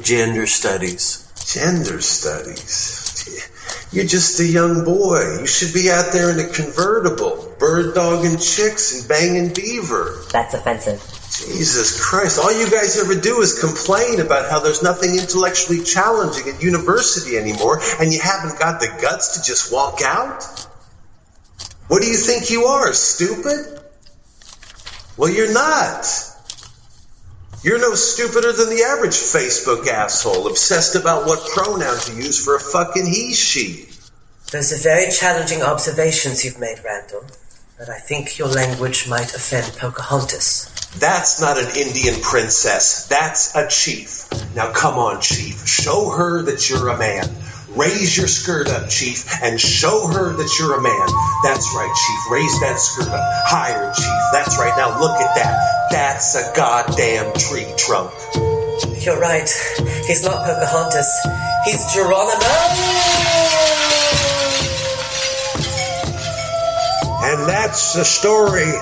[0.04, 1.24] gender studies.
[1.44, 3.90] Gender studies?
[3.92, 5.40] You're just a young boy.
[5.40, 10.22] You should be out there in a convertible, bird dogging chicks and banging beaver.
[10.32, 11.17] That's offensive.
[11.38, 16.52] Jesus Christ, all you guys ever do is complain about how there's nothing intellectually challenging
[16.52, 20.44] at university anymore, and you haven't got the guts to just walk out?
[21.88, 23.82] What do you think you are, stupid?
[25.16, 26.06] Well, you're not.
[27.64, 32.56] You're no stupider than the average Facebook asshole, obsessed about what pronoun to use for
[32.56, 33.90] a fucking he, she.
[34.52, 37.26] Those are very challenging observations you've made, Randall.
[37.78, 40.77] But I think your language might offend Pocahontas.
[40.96, 43.08] That's not an Indian princess.
[43.08, 44.26] That's a chief.
[44.56, 45.68] Now come on, chief.
[45.68, 47.30] Show her that you're a man.
[47.78, 51.08] Raise your skirt up, Chief, and show her that you're a man.
[51.44, 52.32] That's right, Chief.
[52.32, 53.22] Raise that skirt up.
[53.46, 54.18] Higher, Chief.
[54.34, 54.74] That's right.
[54.76, 55.90] Now look at that.
[55.92, 58.12] That's a goddamn tree trunk.
[59.06, 59.48] You're right.
[60.08, 61.28] He's not Pocahontas.
[61.66, 62.56] He's Geronimo!
[67.30, 68.74] And that's the story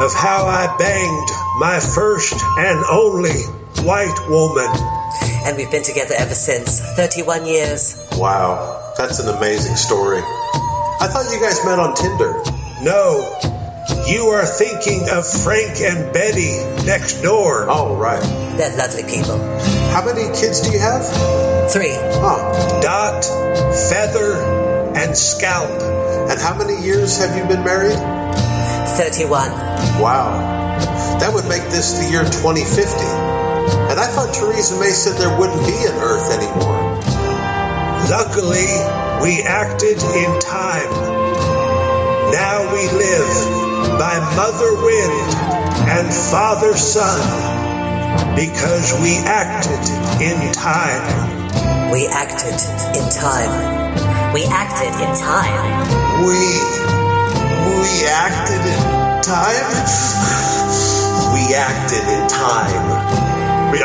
[0.00, 3.42] of how I banged my first and only
[3.86, 4.68] white woman.
[5.46, 6.80] And we've been together ever since.
[6.96, 8.08] 31 years.
[8.16, 10.18] Wow, that's an amazing story.
[10.18, 12.32] I thought you guys met on Tinder.
[12.82, 13.38] No,
[14.08, 17.66] you are thinking of Frank and Betty next door.
[17.68, 18.22] Oh, right.
[18.56, 19.38] They're lovely people.
[19.92, 21.04] How many kids do you have?
[21.70, 21.94] Three.
[21.94, 22.80] Huh.
[22.80, 23.24] Dot,
[23.90, 24.34] Feather,
[24.96, 25.70] and Scalp.
[26.30, 27.98] And how many years have you been married?
[28.86, 29.50] 31.
[30.00, 30.30] Wow.
[31.20, 33.34] That would make this the year 2050.
[33.90, 37.00] And I thought Theresa May said there wouldn't be an Earth anymore.
[38.10, 38.68] Luckily,
[39.22, 40.92] we acted in time.
[42.32, 45.34] Now we live by Mother Wind
[45.88, 47.20] and Father Sun
[48.36, 49.80] because we acted
[50.20, 51.90] in time.
[51.90, 52.58] We acted
[52.98, 54.34] in time.
[54.34, 56.26] We acted in time.
[56.26, 56.84] We.
[56.84, 56.93] We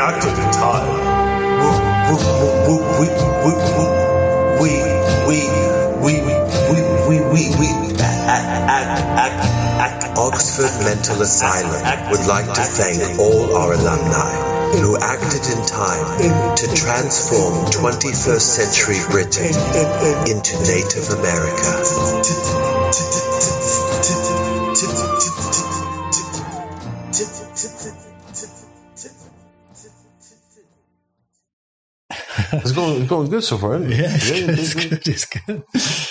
[0.00, 0.86] We acted in time.
[2.10, 2.16] We.
[3.00, 3.00] We.
[3.00, 3.06] We.
[4.58, 4.72] We.
[6.00, 6.14] We.
[6.68, 6.78] We.
[7.08, 7.16] We.
[7.30, 7.42] We.
[7.58, 7.68] We.
[10.16, 16.66] Oxford Mental Asylum would like to thank all our alumni who acted in time to
[16.74, 19.54] transform 21st century Britain
[20.28, 21.84] into Native America.
[33.10, 33.74] Going, good so far.
[33.74, 33.98] Isn't it?
[34.00, 35.08] Yeah, it's, good, it's good.
[35.08, 35.62] It's good.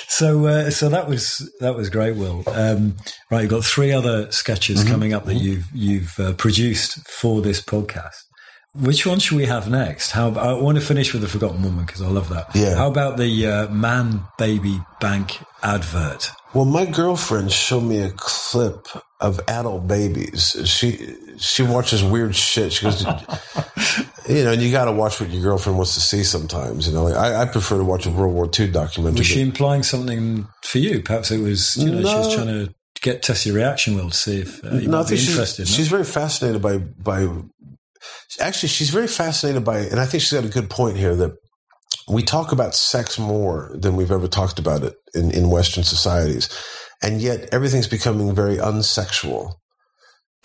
[0.08, 2.44] So, uh, so that was that was great, Will.
[2.48, 2.98] Um,
[3.32, 4.92] right, you've got three other sketches Mm-hmm.
[4.92, 8.16] coming up that you've you've uh, produced for this podcast.
[8.76, 10.12] Which one should we have next?
[10.12, 12.56] How I want to finish with the Forgotten Woman because I love that.
[12.56, 12.76] Yeah.
[12.76, 16.30] How about the uh, Man Baby Bank advert?
[16.54, 18.88] Well, my girlfriend showed me a clip
[19.20, 20.56] of adult babies.
[20.66, 22.74] She she watches weird shit.
[22.74, 23.02] She goes,
[24.30, 26.88] you know, and you got to watch what your girlfriend wants to see sometimes.
[26.88, 29.20] You know, like, I, I prefer to watch a World War II documentary.
[29.20, 31.02] Was she implying something for you?
[31.02, 34.16] Perhaps it was you know she was trying to get test your reaction, Will, to
[34.16, 35.64] see if uh, you no, might be she's, interested.
[35.64, 35.66] no?
[35.66, 37.28] she's very fascinated by by.
[38.40, 41.36] Actually, she's very fascinated by, and I think she's got a good point here that
[42.08, 46.50] we talk about sex more than we've ever talked about it in, in Western societies,
[47.02, 49.56] and yet everything's becoming very unsexual.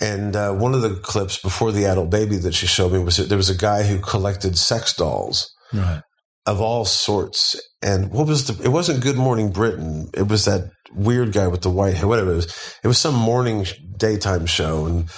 [0.00, 3.16] And uh, one of the clips before the adult baby that she showed me was
[3.16, 6.02] that there was a guy who collected sex dolls right.
[6.46, 7.60] of all sorts.
[7.80, 8.64] And what was the?
[8.64, 10.10] It wasn't Good Morning Britain.
[10.14, 12.08] It was that weird guy with the white hair.
[12.08, 12.76] Whatever it was.
[12.82, 15.08] It was some morning daytime show, and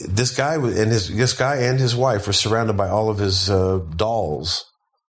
[0.00, 3.50] this guy and his this guy and his wife were surrounded by all of his
[3.50, 4.64] uh, dolls.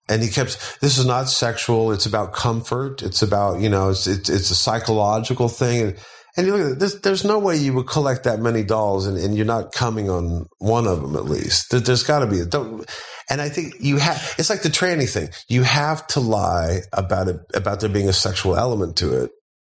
[0.09, 0.79] And he kept.
[0.81, 1.91] This is not sexual.
[1.91, 3.03] It's about comfort.
[3.03, 3.89] It's about you know.
[3.89, 5.81] It's it's, it's a psychological thing.
[5.81, 5.97] And,
[6.37, 9.17] and you look at it, there's, no way you would collect that many dolls and,
[9.17, 11.71] and you're not coming on one of them at least.
[11.71, 12.45] There, there's got to be.
[12.45, 12.89] Don't,
[13.29, 14.35] and I think you have.
[14.37, 15.29] It's like the tranny thing.
[15.47, 19.31] You have to lie about it about there being a sexual element to it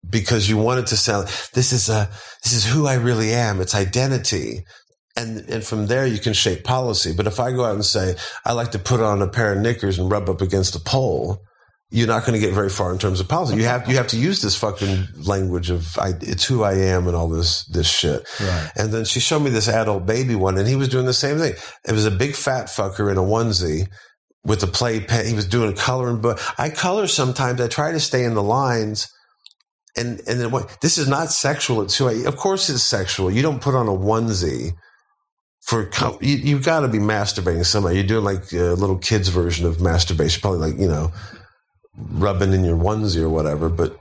[0.09, 1.29] because you want it to sound.
[1.55, 2.09] This is a.
[2.45, 3.61] This is who I really am.
[3.61, 4.65] It's identity.
[5.21, 7.13] And and from there you can shape policy.
[7.17, 9.59] But if I go out and say I like to put on a pair of
[9.59, 11.43] knickers and rub up against a pole,
[11.91, 13.57] you're not going to get very far in terms of policy.
[13.57, 17.09] You have you have to use this fucking language of I, it's who I am
[17.09, 18.27] and all this this shit.
[18.41, 18.71] Right.
[18.77, 21.39] And then she showed me this adult baby one, and he was doing the same
[21.39, 21.55] thing.
[21.87, 23.89] It was a big fat fucker in a onesie
[24.45, 25.27] with a play pen.
[25.27, 26.41] He was doing a coloring book.
[26.59, 27.61] I color sometimes.
[27.61, 29.09] I try to stay in the lines.
[29.97, 30.81] And and then what?
[30.81, 31.83] This is not sexual.
[31.83, 32.25] It's who I.
[32.25, 33.33] Of course, it's sexual.
[33.33, 34.75] You don't put on a onesie
[35.71, 35.89] for
[36.21, 36.37] you.
[36.37, 37.95] You got to be masturbating somebody.
[37.95, 41.13] You're doing like a little kids version of masturbation, probably like you know
[41.97, 43.69] rubbing in your onesie or whatever.
[43.69, 43.97] But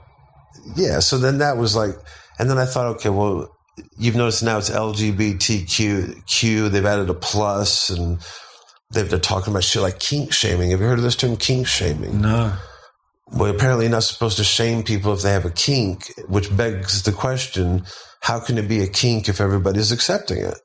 [0.74, 1.94] yeah, so then that was like,
[2.40, 3.56] and then I thought, okay, well,
[3.96, 6.26] you've noticed now it's LGBTQ.
[6.26, 6.68] Q.
[6.68, 8.18] They've added a plus, and
[8.90, 10.72] they've, they're talking about shit like kink shaming.
[10.72, 12.20] Have you heard of this term, kink shaming?
[12.20, 12.52] No.
[13.30, 17.04] well, apparently you're not supposed to shame people if they have a kink, which begs
[17.04, 17.84] the question:
[18.22, 20.58] How can it be a kink if everybody's accepting it?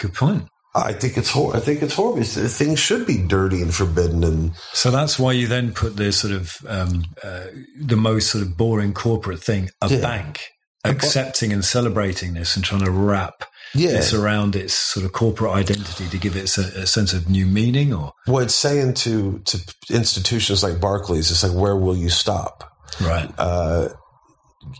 [0.00, 0.48] Good point.
[0.74, 2.22] I think it's hor- I think it's horrible.
[2.22, 6.32] Things should be dirty and forbidden, and so that's why you then put the sort
[6.32, 7.46] of um, uh,
[7.80, 10.00] the most sort of boring corporate thing, a Yeah.
[10.00, 10.40] bank,
[10.84, 13.90] accepting and celebrating this and trying to wrap Yeah.
[13.92, 17.46] this around its sort of corporate identity to give it a, a sense of new
[17.46, 17.92] meaning.
[17.92, 19.58] Or what it's saying to to
[19.90, 22.64] institutions like Barclays, it's like, where will you stop?
[23.00, 23.88] right, uh, uh,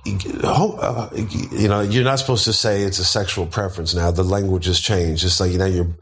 [0.04, 4.10] you know, you're not supposed to say it's a sexual preference now.
[4.10, 5.24] The language has changed.
[5.24, 5.96] It's like, you know, you're,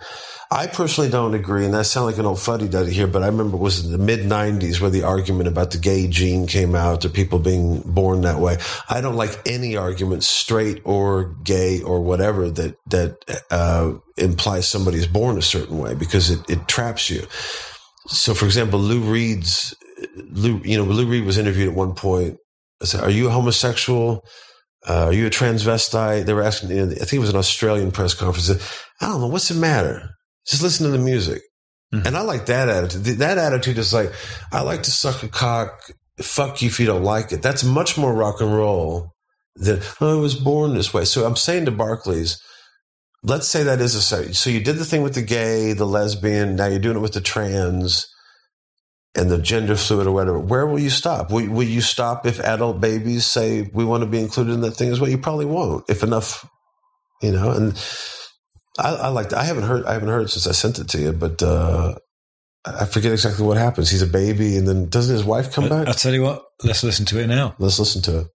[0.51, 3.27] I personally don't agree, and I sound like an old fuddy duddy here, but I
[3.27, 6.75] remember it was in the mid 90s where the argument about the gay gene came
[6.75, 8.59] out or people being born that way.
[8.89, 15.07] I don't like any argument, straight or gay or whatever, that, that, uh, implies somebody's
[15.07, 17.27] born a certain way because it, it traps you.
[18.09, 19.77] So, for example, Lou Reed's,
[20.17, 22.39] Lou, you know, Lou Reed was interviewed at one point
[22.83, 24.25] I said, "Are you a homosexual?
[24.89, 26.71] Uh, are you a transvestite?" They were asking.
[26.81, 28.51] I think it was an Australian press conference.
[29.01, 30.11] I don't know what's the matter.
[30.47, 31.43] Just listen to the music.
[31.91, 33.19] And I like that attitude.
[33.19, 34.13] That attitude is like,
[34.53, 35.91] I like to suck a cock.
[36.19, 37.43] Fuck you if you don't like it.
[37.43, 39.15] That's much more rock and roll
[39.57, 41.05] than oh, I was born this way.
[41.05, 42.41] So I'm saying to Barclays,
[43.23, 46.57] let's say that is a so you did the thing with the gay, the lesbian.
[46.57, 48.07] Now you're doing it with the trans
[49.17, 51.31] and the gender fluid or whatever, where will you stop?
[51.31, 54.73] Will, will you stop if adult babies say we want to be included in that
[54.73, 55.11] thing as well?
[55.11, 56.49] You probably won't if enough,
[57.23, 57.51] you know.
[57.51, 57.75] And
[58.79, 59.33] I, I like.
[59.33, 59.85] I haven't heard.
[59.87, 61.97] I haven't heard since I sent it to you, but uh,
[62.65, 63.91] I forget exactly what happens.
[63.91, 65.89] He's a baby, and then doesn't his wife come back?
[65.89, 66.45] I'll tell you what.
[66.63, 67.55] Let's listen to it now.
[67.59, 68.27] Let's listen to it.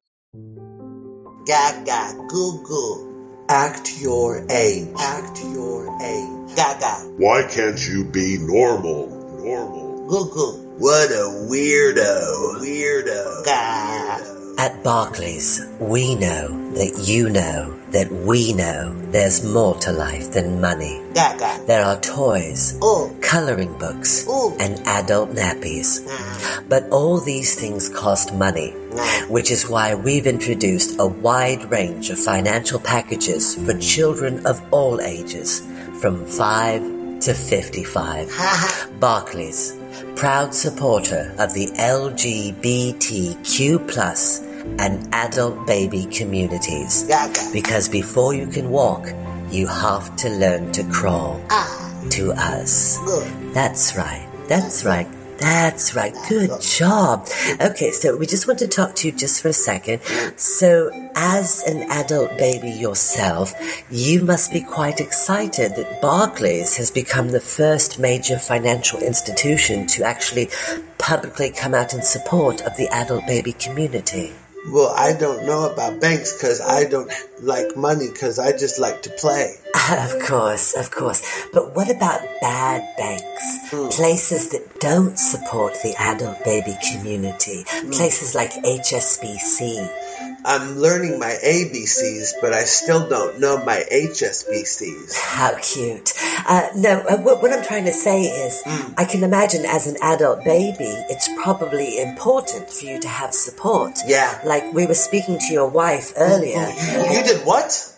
[1.46, 3.46] Gaga, goo goo.
[3.50, 4.88] Act your age.
[4.98, 6.56] Act your age.
[6.56, 9.08] Gaga, Why can't you be normal?
[9.44, 10.08] Normal.
[10.08, 10.63] goo goo.
[10.78, 12.60] What a weirdo.
[12.60, 13.46] Weirdo.
[13.46, 14.20] Ga.
[14.58, 20.62] At Barclays, we know that you know that we know there's more to life than
[20.62, 21.02] money.
[21.14, 21.66] Gaga.
[21.68, 23.12] There are toys, Oh.
[23.22, 24.56] coloring books, Ooh.
[24.60, 26.02] and adult nappies.
[26.70, 28.72] But all these things cost money,
[29.30, 35.02] which is why we've introduced a wide range of financial packages for children of all
[35.02, 35.62] ages,
[36.02, 36.82] from 5
[37.22, 38.30] to 55.
[39.00, 39.74] Barclays,
[40.16, 44.42] proud supporter of the LGBTQ plus
[44.80, 47.06] and adult baby communities.
[47.52, 49.08] Because before you can walk,
[49.50, 51.42] you have to learn to crawl.
[51.50, 51.80] Ah.
[52.12, 52.98] To us.
[53.54, 54.28] That's right.
[54.48, 55.08] That's right.
[55.44, 56.16] That's right.
[56.30, 57.28] Good job.
[57.60, 60.02] Okay, so we just want to talk to you just for a second.
[60.38, 63.54] So, as an adult baby yourself,
[63.92, 70.06] you must be quite excited that Barclays has become the first major financial institution to
[70.06, 70.50] actually
[70.98, 74.32] publicly come out in support of the adult baby community.
[74.66, 79.02] Well, I don't know about banks because I don't like money because I just like
[79.04, 79.56] to play.
[79.84, 81.22] Of course, of course.
[81.52, 83.70] But what about bad banks?
[83.70, 83.90] Hmm.
[83.90, 87.66] Places that don't support the adult baby community.
[87.68, 87.92] Hmm.
[87.92, 90.03] Places like HSBC.
[90.46, 95.16] I'm learning my ABCs, but I still don't know my HSBCs.
[95.18, 96.14] How cute.
[96.48, 98.62] Uh, no, uh, what, what I'm trying to say is,
[98.98, 104.00] I can imagine as an adult baby, it's probably important for you to have support.
[104.06, 104.40] Yeah.
[104.46, 106.68] Like we were speaking to your wife earlier.
[106.68, 107.90] You, you did what?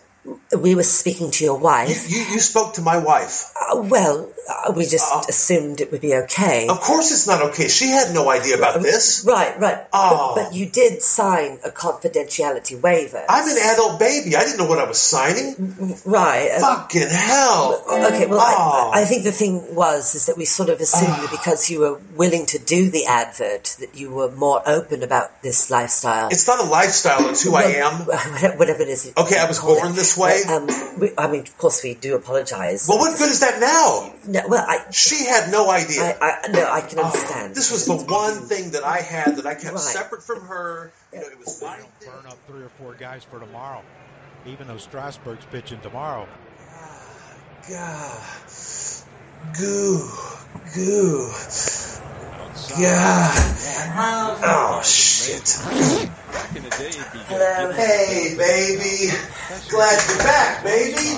[0.56, 2.10] We were speaking to your wife.
[2.10, 3.52] You, you spoke to my wife.
[3.60, 6.68] Uh, well, Uh, we just uh, assumed it would be okay.
[6.68, 7.68] Of course it's not okay.
[7.68, 9.24] She had no idea about um, this.
[9.26, 9.86] Right, right.
[9.92, 10.34] Oh.
[10.34, 10.48] But, ah.
[10.48, 13.24] but you did sign a confidentiality waiver.
[13.28, 14.36] I'm an adult baby.
[14.36, 15.54] I didn't know what I was signing.
[16.04, 16.50] Right.
[16.52, 17.82] uh, Fucking hell.
[17.88, 18.42] Okay, well, Oh.
[18.42, 18.90] I, ah.
[18.92, 21.20] I think the thing was is that we sort of assumed ah.
[21.22, 25.42] that because you were willing to do the advert, that you were more open about
[25.42, 26.28] this lifestyle.
[26.28, 28.06] It's not a lifestyle, it's who I am.
[28.58, 29.12] Whatever it is.
[29.16, 30.42] Okay, I was born this way.
[30.48, 30.68] Um,
[31.00, 32.88] we, I mean, of course, we do apologise.
[32.88, 34.12] Well, what good is that now?
[34.42, 36.02] No, well, I, She had no idea.
[36.02, 37.54] I, I, no, I can oh, understand.
[37.54, 39.78] This was the one thing that I had that I kept Right.
[39.80, 40.92] separate from her.
[41.12, 42.10] You know, it was my thing.
[42.10, 43.82] burn up three or four guys for tomorrow.
[44.46, 46.28] Even though Strasburg's pitching tomorrow.
[46.70, 47.34] Ah,
[47.68, 48.22] God.
[49.58, 50.08] Goo.
[50.74, 51.32] Goo.
[52.78, 53.56] God.
[53.96, 55.48] Um, oh, shit.
[57.28, 57.72] Hello.
[57.72, 59.12] Hey, baby.
[59.68, 61.16] Glad you're back, baby.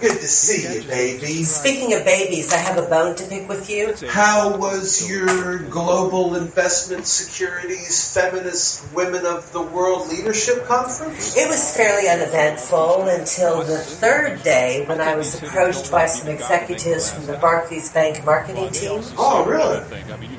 [0.00, 1.44] Good to see you, baby.
[1.44, 3.94] Speaking of babies, I have a bone to pick with you.
[4.08, 11.36] How was your global investment securities feminist women of the world leadership conference?
[11.36, 17.12] It was fairly uneventful until the third day when I was approached by some executives
[17.12, 19.02] from the Barclays Bank marketing team.
[19.18, 19.79] Oh, really?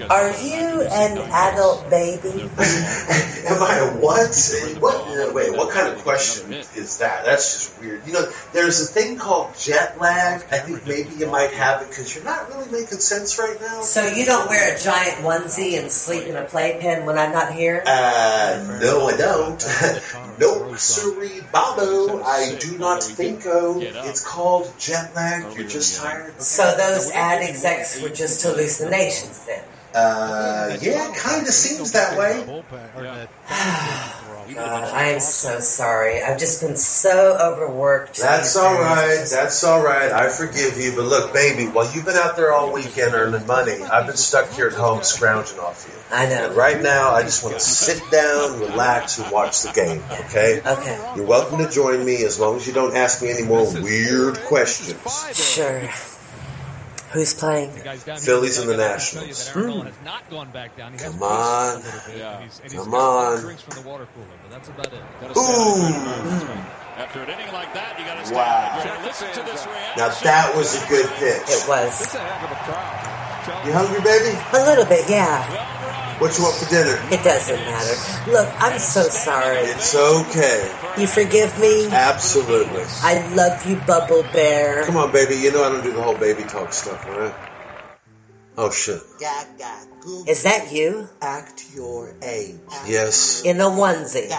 [0.10, 2.42] Are you an adult baby?
[3.48, 4.36] Am I a what?
[4.80, 5.08] What?
[5.08, 7.26] no, Wait, what kind of question is that?
[7.26, 8.06] That's just weird.
[8.06, 10.44] You know, there's a thing called jet lag.
[10.52, 13.82] I think maybe you might have it because you're not really making sense right now.
[13.82, 17.54] So you don't wear a giant onesie and sleep in a playpen when I'm not
[17.54, 17.84] here?
[17.86, 20.31] Uh, no, I don't.
[20.42, 22.24] No, sorry, Bobo.
[22.24, 23.80] I do not think so.
[23.80, 25.56] It's called jet lag.
[25.58, 26.42] You're just tired.
[26.42, 29.64] So those ad execs were just hallucinations then?
[29.94, 32.44] Uh, yeah, kind of seems that way.
[34.56, 36.22] God, I am so sorry.
[36.22, 38.18] I've just been so overworked.
[38.18, 38.90] That's all right.
[38.90, 39.18] all days.
[39.20, 39.42] right.
[39.42, 40.12] That's all right.
[40.12, 40.94] I forgive you.
[40.96, 44.50] But look, baby, while you've been out there all weekend earning money, I've been stuck
[44.52, 46.16] here at home scrounging off you.
[46.16, 46.48] I know.
[46.48, 50.04] And right now, I just want to sit down, relax, and watch the game.
[50.26, 50.62] Okay?
[50.66, 51.14] Okay.
[51.16, 54.38] You're welcome to join me as long as you don't ask me any more weird
[54.42, 54.98] questions.
[55.34, 55.90] Sure.
[57.14, 57.72] Who's playing?
[58.20, 59.50] Phillies and the Nationals.
[59.50, 59.60] Hmm.
[60.98, 61.82] Come on.
[62.70, 63.44] Come on.
[65.38, 66.58] Ooh.
[68.36, 68.80] Wow.
[69.98, 71.44] Now that was a good pitch.
[71.48, 72.16] It was.
[73.66, 74.38] You hungry, baby?
[74.54, 75.81] A little bit, yeah.
[76.22, 77.00] What you want for dinner?
[77.10, 78.32] It doesn't matter.
[78.32, 79.58] Look, I'm so sorry.
[79.58, 80.72] It's okay.
[80.96, 81.88] You forgive me?
[81.90, 82.84] Absolutely.
[83.02, 84.86] I love you, Bubble Bear.
[84.86, 85.34] Come on, baby.
[85.38, 87.34] You know I don't do the whole baby talk stuff, right?
[88.56, 89.02] Oh, shit.
[90.28, 91.10] Is that you?
[91.24, 92.60] Act your age.
[92.86, 93.42] Yes.
[93.44, 94.30] In a onesie.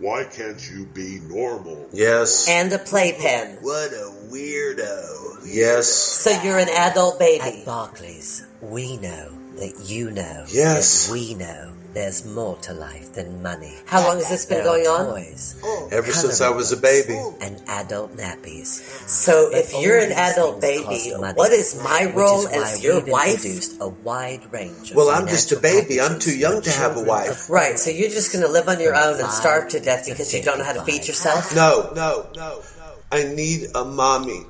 [0.00, 1.90] Why can't you be normal?
[1.92, 2.48] Yes.
[2.48, 3.58] And a playpen.
[3.60, 5.46] What a weirdo.
[5.46, 5.86] Yes.
[5.86, 7.60] So you're an adult baby.
[7.60, 11.06] At Barclays, we know that you know Yes.
[11.06, 13.74] that we know there's more to life than money.
[13.86, 15.06] How long has this been going on?
[15.06, 15.56] Toys,
[15.90, 17.18] Ever since I was a baby.
[17.40, 18.80] and adult nappies.
[19.08, 23.44] So if you're an adult baby, what is my role as your wife?
[23.80, 24.94] A wide range.
[24.94, 26.00] Well, I'm just a baby.
[26.00, 27.50] I'm too young to have a wife.
[27.50, 30.32] Right, so you're just going to live on your own and starve to death because
[30.32, 31.54] you don't know how to feed yourself?
[31.56, 32.92] No, no, no, no.
[33.10, 34.46] I need a mommy.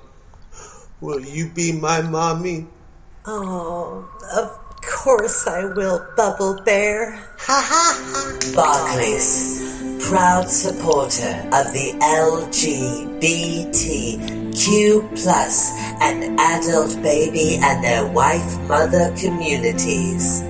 [1.01, 2.67] Will you be my mommy?
[3.25, 4.07] Oh,
[4.37, 7.13] of course I will, Bubble Bear.
[7.39, 8.39] Ha ha ha.
[8.55, 9.61] Barclays,
[10.09, 13.21] proud supporter of the LGBTQ
[15.23, 15.71] plus
[16.01, 20.43] and adult baby and their wife mother communities.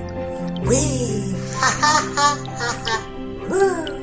[0.67, 1.33] We.
[1.55, 4.00] Ha ha ha ha ha.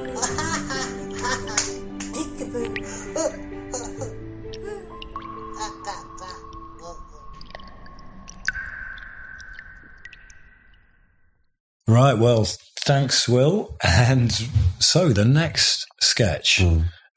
[11.89, 12.15] Right.
[12.15, 12.47] Well,
[12.81, 13.75] thanks, Will.
[13.83, 14.31] And
[14.79, 16.63] so the next sketch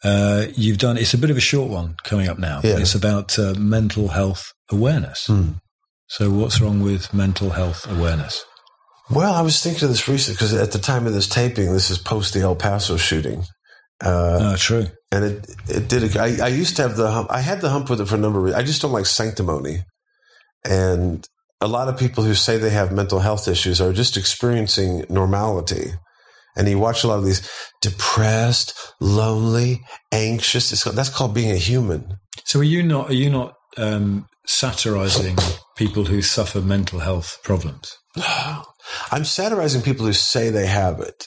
[0.03, 2.61] uh, you've done, it's a bit of a short one coming up now.
[2.63, 2.77] Yeah.
[2.79, 5.29] It's about uh, mental health awareness.
[6.07, 8.43] So, what's wrong with mental health awareness?
[9.09, 11.89] Well, I was thinking of this recently because at the time of this taping, this
[11.89, 13.43] is post the El Paso shooting.
[14.03, 14.87] Uh, Oh, true.
[15.11, 16.17] and it it did.
[16.17, 17.27] I, I used to have the hump.
[17.29, 18.61] I had the hump with it for a number of reasons.
[18.63, 19.83] I just don't like sanctimony,
[20.65, 21.25] and
[21.61, 25.91] a lot of people who say they have mental health issues are just experiencing normality.
[26.57, 27.49] And you watch a lot of these
[27.81, 29.81] depressed, lonely,
[30.11, 30.71] anxious.
[30.73, 32.17] It's, that's called being a human.
[32.43, 33.09] So, are you not?
[33.09, 35.37] Are you not um, satirizing
[35.77, 37.95] people who suffer mental health problems?
[39.11, 41.25] I'm satirizing people who say they have it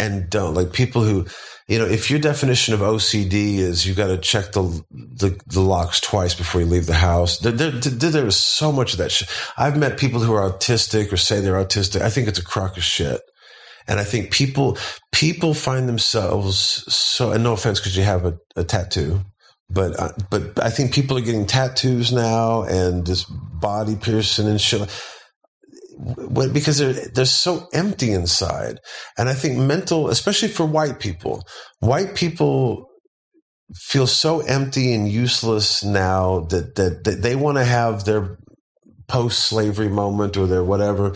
[0.00, 0.54] and don't.
[0.54, 1.26] Like people who,
[1.72, 5.62] you know, if your definition of OCD is you got to check the, the the
[5.62, 9.10] locks twice before you leave the house, there, there, there, is so much of that
[9.10, 9.26] shit.
[9.56, 12.02] I've met people who are autistic or say they're autistic.
[12.02, 13.22] I think it's a crock of shit.
[13.88, 14.76] And I think people
[15.12, 17.32] people find themselves so.
[17.32, 19.22] And no offense, because you have a, a tattoo,
[19.70, 24.60] but uh, but I think people are getting tattoos now and this body piercing and
[24.60, 24.82] shit
[26.52, 28.78] because they're they're so empty inside.
[29.18, 31.44] And I think mental, especially for white people,
[31.80, 32.86] white people
[33.74, 38.38] feel so empty and useless now that that, that they want to have their
[39.08, 41.14] post slavery moment or their whatever.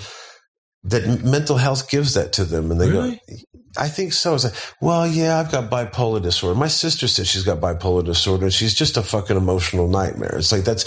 [0.85, 3.20] That mental health gives that to them, and they Really?
[3.29, 3.37] go.
[3.77, 4.35] I think so.
[4.37, 6.59] It's like, well, yeah, I've got bipolar disorder.
[6.59, 10.37] My sister says she's got bipolar disorder, and she's just a fucking emotional nightmare.
[10.39, 10.85] It's like that's,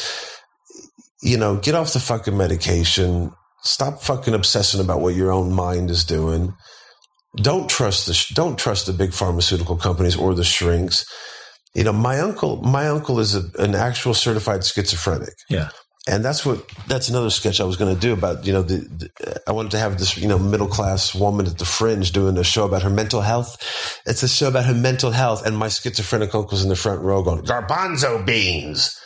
[1.22, 3.32] you know, get off the fucking medication.
[3.64, 6.54] Stop fucking obsessing about what your own mind is doing.
[7.36, 11.06] Don't trust the don't trust the big pharmaceutical companies or the shrinks.
[11.76, 15.34] you know, my uncle, my uncle is a, an actual certified schizophrenic.
[15.50, 15.70] Yeah.
[16.08, 18.78] And that's what, that's another sketch I was going to do about, you know, the,
[18.78, 22.38] the, I wanted to have this, you know, middle class woman at the fringe doing
[22.38, 24.02] a show about her mental health.
[24.08, 25.46] It's a show about her mental health.
[25.46, 28.99] And my schizophrenic uncle's in the front row going, garbanzo beans.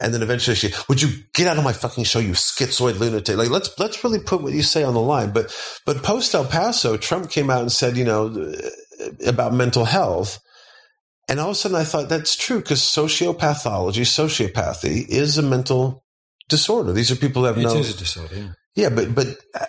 [0.00, 3.36] And then eventually she, would you get out of my fucking show, you schizoid lunatic?
[3.36, 5.30] Like, let's, let's really put what you say on the line.
[5.30, 8.54] But, but post El Paso, Trump came out and said, you know,
[9.26, 10.38] about mental health.
[11.28, 16.02] And all of a sudden I thought that's true because sociopathology, sociopathy is a mental
[16.48, 16.92] disorder.
[16.92, 17.76] These are people that have It no.
[17.76, 18.34] is a disorder.
[18.34, 18.48] Yeah.
[18.76, 19.26] Yeah, but but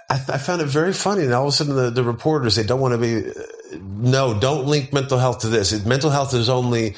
[0.10, 2.64] I, I found it very funny, and all of a sudden the, the reporters they
[2.64, 3.30] don't want to be.
[3.30, 5.74] uh, No, don't link mental health to this.
[5.74, 6.96] It, mental health is only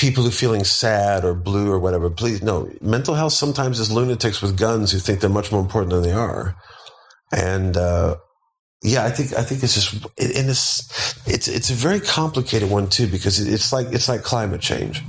[0.00, 2.08] people who feeling sad or blue or whatever.
[2.08, 2.70] Please, no.
[2.80, 6.12] Mental health sometimes is lunatics with guns who think they're much more important than they
[6.12, 6.56] are,
[7.32, 8.16] and uh,
[8.82, 12.88] yeah, I think I think it's just and it's it's it's a very complicated one
[12.88, 15.02] too because it's like it's like climate change.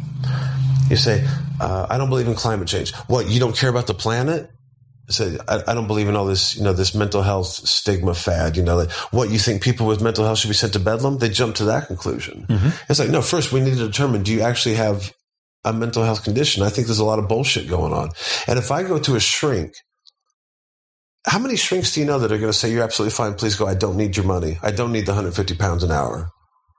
[0.89, 1.25] You say,
[1.61, 2.93] uh, I don't believe in climate change.
[3.07, 4.49] What you don't care about the planet?
[5.19, 8.55] I, I don't believe in all this, you know, this mental health stigma fad.
[8.55, 11.17] You know, like what you think people with mental health should be sent to bedlam?
[11.17, 12.45] They jump to that conclusion.
[12.89, 15.13] It's like, no, first we need to determine: do you actually have
[15.65, 16.63] a mental health condition?
[16.63, 18.11] I think there's a lot of bullshit going on.
[18.47, 19.73] And if I go to a shrink,
[21.25, 23.35] how many shrinks do you know that are going to say you're absolutely fine?
[23.35, 23.67] Please go.
[23.67, 24.57] I don't need your money.
[24.63, 26.29] I don't need the 150 pounds an hour.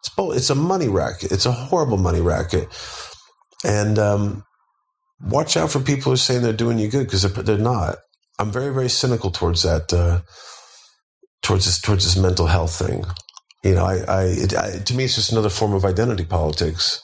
[0.01, 0.33] It's bull.
[0.33, 1.31] It's a money racket.
[1.31, 2.69] It's a horrible money racket.
[3.65, 4.45] And um,
[5.21, 7.99] watch out for people who are saying they're doing you good because they're, they're not.
[8.43, 10.21] I'm very, very cynical towards that, uh,
[11.43, 13.05] towards this, towards this mental health thing.
[13.63, 17.01] You know, I, I, it, I, to me, it's just another form of identity politics.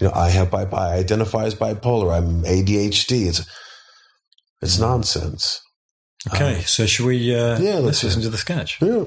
[0.00, 2.14] You know, I have, bi- I identify as bipolar.
[2.14, 3.26] I'm ADHD.
[3.26, 3.46] It's,
[4.60, 5.62] it's nonsense.
[6.34, 7.34] Okay, so should we?
[7.34, 8.78] Uh, Yeah, let's let's listen to the sketch.
[8.82, 9.04] Yeah.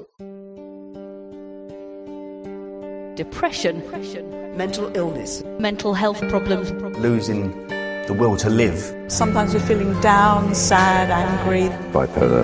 [3.15, 7.51] Depression, depression, mental illness, mental health problems, losing
[8.09, 8.79] the will to live.
[9.07, 11.69] Sometimes you're feeling down, sad, angry.
[11.93, 12.43] bipolar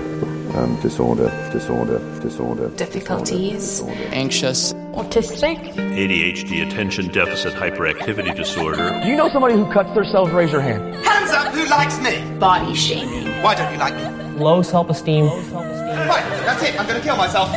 [0.55, 9.01] um, disorder, disorder, disorder, difficulties, anxious, autistic, ADHD, attention deficit hyperactivity disorder.
[9.03, 10.31] Do you know somebody who cuts themselves?
[10.31, 10.83] Raise your hand.
[11.03, 12.13] Hands up, who likes me?
[12.37, 14.39] body shaming, Why don't you like me?
[14.39, 15.25] Low self-esteem.
[15.25, 17.49] Right, that's it, I'm gonna kill myself.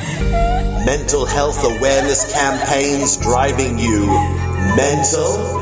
[0.87, 4.07] Mental health awareness campaigns driving you
[4.77, 5.58] mental.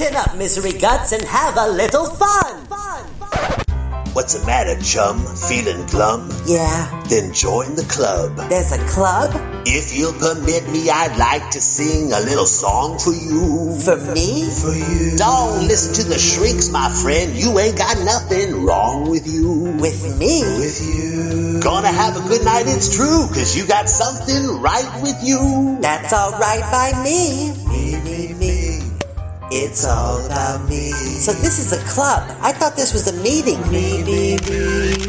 [0.00, 2.56] Chin up, misery guts, and have a little fun.
[4.14, 5.20] What's the matter, chum?
[5.36, 6.30] Feeling glum?
[6.46, 8.34] Yeah, Then join the club.
[8.48, 9.30] there's a club
[9.66, 13.76] If you'll permit me, I'd like to sing a little song for you.
[13.84, 14.48] for me.
[14.48, 15.18] For you.
[15.18, 17.36] Don't listen to the shrieks, my friend.
[17.36, 19.76] You ain't got nothing wrong with you.
[19.78, 20.40] With me?
[20.56, 21.60] With you.
[21.60, 25.76] Gonna have a good night, it's true, cause you got something right with you.
[25.82, 27.52] That's alright by me.
[29.52, 30.92] It's all about me.
[30.92, 32.22] So this is a club.
[32.40, 33.60] I thought this was a meeting.
[33.70, 35.00] Me, me, me.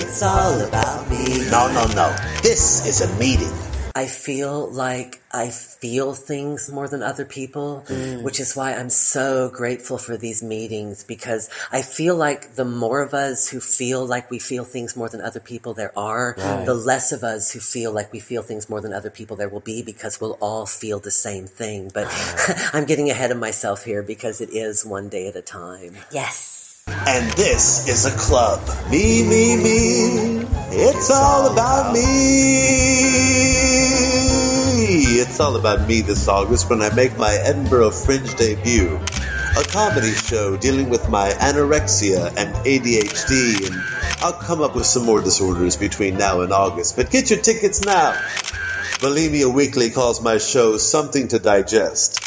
[0.00, 1.44] It's all about me.
[1.50, 2.08] No, no, no.
[2.42, 3.52] This is a meeting.
[3.94, 8.22] I feel like I feel things more than other people, Mm.
[8.22, 13.02] which is why I'm so grateful for these meetings because I feel like the more
[13.02, 16.64] of us who feel like we feel things more than other people there are, Right.
[16.64, 19.48] the less of us who feel like we feel things more than other people there
[19.48, 21.90] will be because we'll all feel the same thing.
[21.92, 22.06] But
[22.72, 25.96] I'm getting ahead of myself here because it is one day at a time.
[26.10, 26.71] yes.
[27.12, 28.60] And this is a club.
[28.90, 30.46] Me, me, me.
[30.70, 32.00] It's all about me.
[35.20, 39.00] It's all about me this August when I make my Edinburgh Fringe debut.
[39.58, 43.82] A comedy show dealing with my anorexia and ADHD, and
[44.22, 46.96] I'll come up with some more disorders between now and August.
[46.96, 48.12] But get your tickets now.
[49.00, 52.22] Bulimia Weekly calls my show Something to Digest.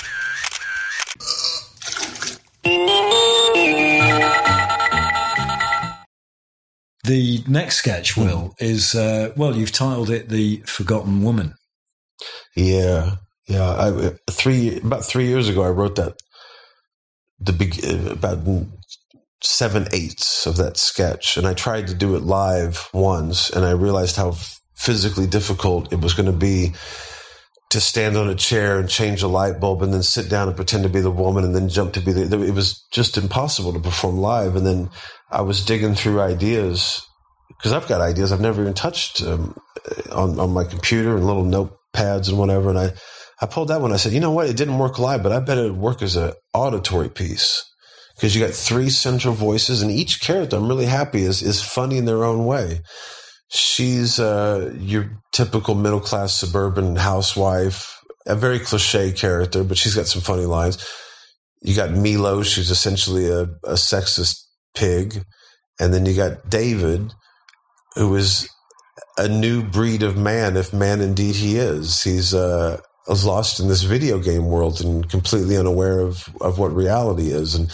[7.06, 11.56] The next sketch, Will, is uh, well, you've titled it "The Forgotten Woman."
[12.56, 13.16] Yeah,
[13.48, 13.70] yeah.
[13.70, 16.16] I, three about three years ago, I wrote that
[17.40, 18.40] the big about
[19.44, 23.72] seven eighths of that sketch, and I tried to do it live once, and I
[23.72, 24.36] realized how
[24.76, 26.74] physically difficult it was going to be
[27.72, 30.56] to stand on a chair and change a light bulb, and then sit down and
[30.56, 32.44] pretend to be the woman, and then jump to be the.
[32.44, 34.90] It was just impossible to perform live, and then
[35.32, 37.06] I was digging through ideas
[37.50, 39.58] because I've got ideas I've never even touched um,
[40.12, 42.70] on on my computer and little notepads and whatever.
[42.70, 42.94] And I
[43.42, 43.92] I pulled that one.
[43.92, 44.50] I said, you know what?
[44.50, 47.64] It didn't work live, but I bet it would work as an auditory piece
[48.16, 51.98] because you got three central voices, and each character I'm really happy is is funny
[51.98, 52.82] in their own way.
[53.50, 58.00] She's uh, your typical middle class suburban housewife.
[58.26, 60.84] a very cliche character, but she's got some funny lines.
[61.62, 64.44] You got Milo, who's essentially a, a sexist
[64.76, 65.24] pig,
[65.80, 67.14] and then you got David,
[67.96, 68.50] who is
[69.18, 72.04] a new breed of man, if man indeed he is.
[72.04, 77.30] He's uh, lost in this video game world and completely unaware of of what reality
[77.30, 77.56] is.
[77.56, 77.72] And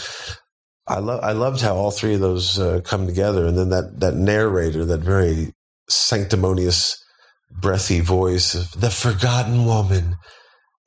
[0.86, 4.00] I love I loved how all three of those uh, come together, and then that
[4.00, 5.52] that narrator, that very
[5.92, 7.02] sanctimonious,
[7.50, 10.16] breathy voice of the forgotten woman.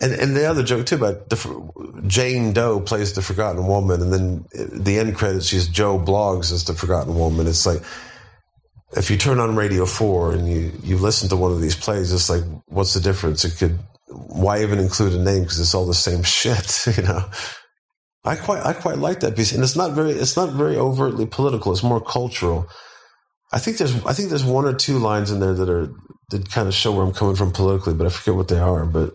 [0.01, 4.14] And and the other joke too about the Jane Doe plays the forgotten woman, and
[4.14, 7.47] then the end credits she's Joe Bloggs as the forgotten woman.
[7.47, 7.82] It's like
[8.97, 12.12] if you turn on Radio Four and you you listen to one of these plays,
[12.12, 13.45] it's like what's the difference?
[13.45, 17.24] It could why even include a name because it's all the same shit, you know.
[18.26, 21.26] I quite I quite like that piece, and it's not very it's not very overtly
[21.26, 21.72] political.
[21.72, 22.68] It's more cultural.
[23.51, 25.89] I think there's I think there's one or two lines in there that are
[26.31, 28.85] that kind of show where I'm coming from politically, but I forget what they are.
[28.85, 29.13] But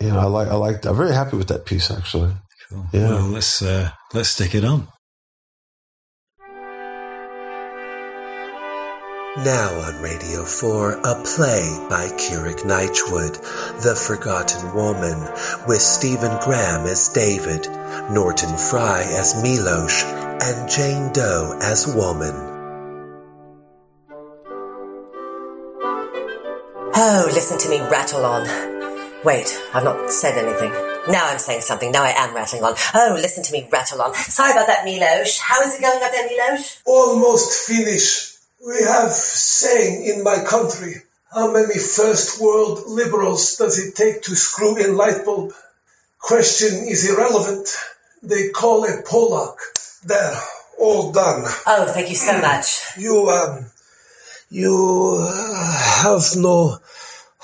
[0.00, 2.32] you know, I like I like I'm very happy with that piece actually.
[2.68, 2.86] Cool.
[2.92, 3.08] Yeah.
[3.10, 4.88] Well, let's uh, let's stick it on.
[9.36, 15.18] Now on Radio 4, a play by Keurig Knightwood, The Forgotten Woman,
[15.66, 17.66] with Stephen Graham as David,
[18.12, 22.53] Norton Fry as Milos, and Jane Doe as Woman.
[26.96, 28.46] Oh, listen to me rattle on.
[29.24, 30.70] Wait, I've not said anything.
[31.10, 31.90] Now I'm saying something.
[31.90, 32.74] Now I am rattling on.
[32.94, 34.14] Oh, listen to me rattle on.
[34.14, 35.40] Sorry about that, Milos.
[35.40, 36.80] How is it going up there, Milos?
[36.86, 38.38] Almost finished.
[38.64, 44.36] We have saying in my country, how many first world liberals does it take to
[44.36, 45.52] screw in light bulb?
[46.20, 47.76] Question is irrelevant.
[48.22, 49.56] They call a Polak.
[50.04, 50.40] There,
[50.78, 51.42] all done.
[51.66, 52.82] Oh, thank you so much.
[52.96, 53.66] You, um,
[54.48, 56.78] you uh, have no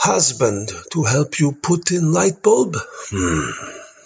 [0.00, 2.74] husband to help you put in light bulb?
[3.10, 3.50] Hmm.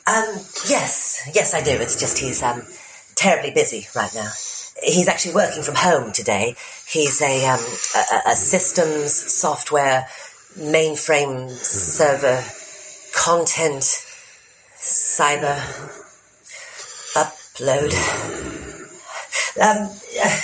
[0.07, 0.35] Um,
[0.69, 1.71] yes, yes, I do.
[1.71, 2.63] It's just he's um
[3.15, 4.29] terribly busy right now.
[4.83, 6.57] He's actually working from home today.
[6.87, 7.61] He's a um
[7.95, 10.07] a, a systems software
[10.59, 12.43] mainframe server
[13.15, 13.85] content
[14.75, 15.57] cyber
[17.15, 17.95] upload.
[19.63, 19.87] Um,
[20.21, 20.41] uh,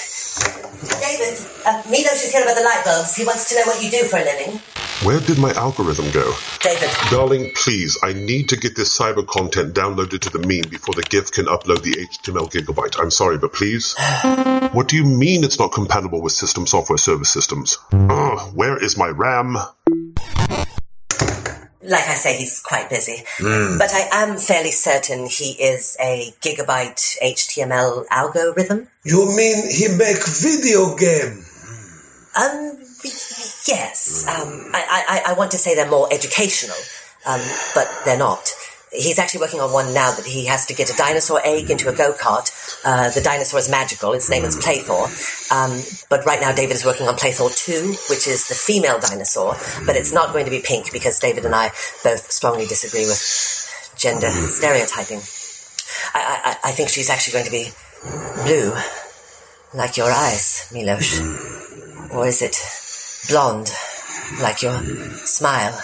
[1.02, 1.36] David,
[1.66, 3.16] uh, Milos is here about the light bulbs.
[3.16, 4.60] He wants to know what you do for a living.
[5.02, 6.34] Where did my algorithm go?
[6.60, 6.90] David.
[7.10, 11.02] Darling, please, I need to get this cyber content downloaded to the meme before the
[11.08, 13.00] GIF can upload the HTML gigabyte.
[13.00, 13.94] I'm sorry, but please.
[14.72, 17.78] what do you mean it's not compatible with system software service systems?
[17.94, 19.54] Ugh, where is my RAM?
[21.82, 23.24] Like I say, he's quite busy.
[23.38, 23.78] Hmm.
[23.78, 28.86] But I am fairly certain he is a gigabyte HTML algorithm.
[29.04, 31.42] You mean he make video game?
[32.36, 32.69] Um,
[33.66, 34.26] yes.
[34.28, 36.76] Um, I, I, I want to say they're more educational,
[37.26, 37.40] um,
[37.74, 38.50] but they're not.
[38.92, 41.88] He's actually working on one now that he has to get a dinosaur egg into
[41.88, 42.50] a go kart.
[42.84, 44.12] Uh, the dinosaur is magical.
[44.14, 45.06] Its name is Playthor.
[45.52, 45.80] Um,
[46.10, 49.54] but right now, David is working on Playthor 2, which is the female dinosaur.
[49.86, 51.68] But it's not going to be pink because David and I
[52.02, 55.20] both strongly disagree with gender stereotyping.
[56.12, 57.70] I, I, I think she's actually going to be
[58.42, 58.74] blue,
[59.72, 61.20] like your eyes, Milos.
[62.12, 62.56] Or is it
[63.28, 63.70] blonde,
[64.40, 64.78] like your
[65.24, 65.78] smile?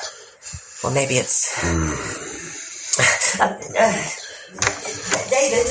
[0.84, 1.64] Or maybe it's.
[1.64, 1.88] Um,
[3.40, 3.56] uh,
[5.30, 5.66] David,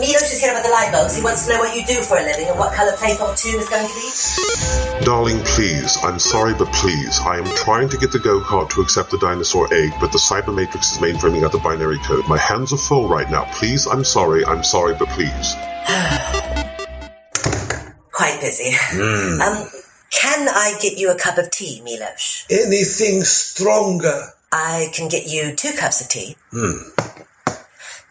[0.00, 1.14] Milos is here about the light bulbs.
[1.16, 3.58] He wants to know what you do for a living and what colour Playthor 2
[3.58, 5.04] is going to be.
[5.04, 8.80] Darling, please, I'm sorry, but please, I am trying to get the go kart to
[8.80, 12.26] accept the dinosaur egg, but the cyber matrix is mainframing out the binary code.
[12.28, 13.44] My hands are full right now.
[13.52, 15.54] Please, I'm sorry, I'm sorry, but please.
[18.10, 18.74] Quite busy.
[18.98, 19.68] Um,
[20.14, 22.46] can I get you a cup of tea, Milos?
[22.48, 24.32] Anything stronger?
[24.52, 26.36] I can get you two cups of tea.
[26.50, 26.78] Hmm.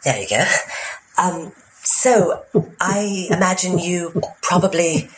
[0.04, 0.45] There you go.
[1.18, 2.43] Um, so,
[2.80, 5.10] I imagine you probably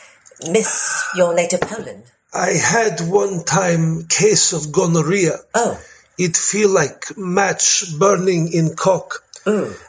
[0.48, 2.04] miss your native Poland.
[2.32, 5.38] I had one time case of gonorrhea.
[5.54, 5.80] Oh.
[6.18, 9.22] It feel like match burning in cock.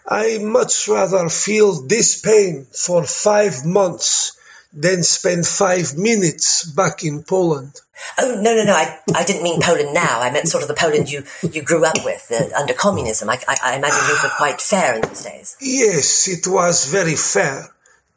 [0.07, 4.36] I much rather feel this pain for five months
[4.77, 7.73] than spend five minutes back in Poland.
[8.19, 8.73] Oh no no no!
[8.73, 10.21] I, I didn't mean Poland now.
[10.21, 13.27] I meant sort of the Poland you, you grew up with uh, under communism.
[13.27, 15.57] I, I, I imagine things were quite fair in those days.
[15.59, 17.73] Yes, it was very fair.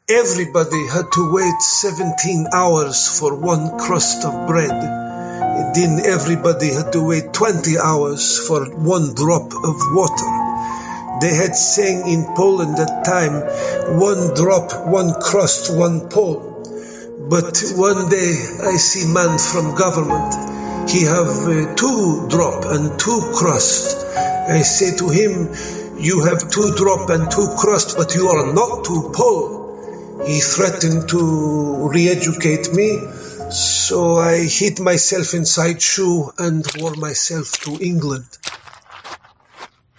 [0.07, 4.69] Everybody had to wait 17 hours for one crust of bread.
[4.69, 10.29] And then everybody had to wait 20 hours for one drop of water.
[11.21, 16.50] They had saying in Poland at that time, one drop, one crust, one pole.
[17.31, 20.89] But one day I see man from government.
[20.89, 24.01] He have uh, two drop and two crust
[24.49, 25.53] I say to him,
[25.97, 30.23] You have two drop and two crust, but you are not two pull.
[30.25, 32.99] He threatened to re educate me,
[33.51, 38.25] so I hid myself inside shoe and wore myself to England.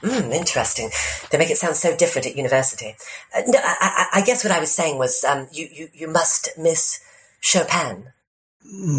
[0.03, 0.91] Hmm, interesting.
[1.31, 2.95] They make it sound so different at university.
[3.35, 6.09] Uh, no, I, I, I guess what I was saying was um, you, you, you
[6.09, 7.01] must miss
[7.43, 8.07] Chopin.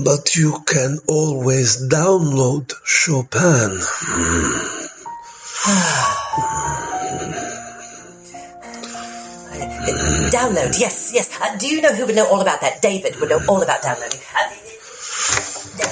[0.04, 3.40] But you can always download Chopin.
[10.30, 11.40] Download, yes, yes.
[11.42, 12.82] Uh, do you know who would know all about that?
[12.82, 14.20] David would know all about downloading.
[14.36, 14.50] Uh,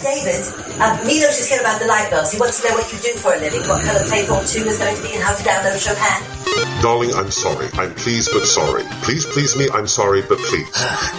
[0.03, 0.43] David,
[0.81, 2.33] uh, Milos is here about the light bulbs.
[2.33, 4.77] He wants to know what you do for a living, what colour Playthor 2 is
[4.77, 6.41] going to be, and how to download Chopin.
[6.81, 7.69] Darling, I'm sorry.
[7.73, 8.83] I'm pleased but sorry.
[9.03, 10.67] Please please me, I'm sorry, but please.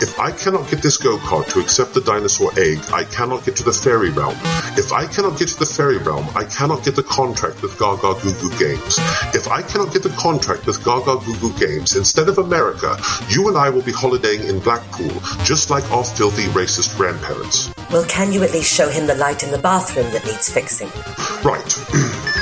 [0.03, 3.62] If I cannot get this go-kart to accept the dinosaur egg, I cannot get to
[3.62, 4.36] the fairy realm.
[4.76, 8.20] If I cannot get to the fairy realm, I cannot get the contract with Gaga
[8.20, 8.98] Goo Goo Games.
[9.34, 12.98] If I cannot get the contract with Gaga Goo Goo Games, instead of America,
[13.28, 17.72] you and I will be holidaying in Blackpool, just like our filthy racist grandparents.
[17.90, 20.88] Well, can you at least show him the light in the bathroom that needs fixing?
[21.45, 21.72] Right.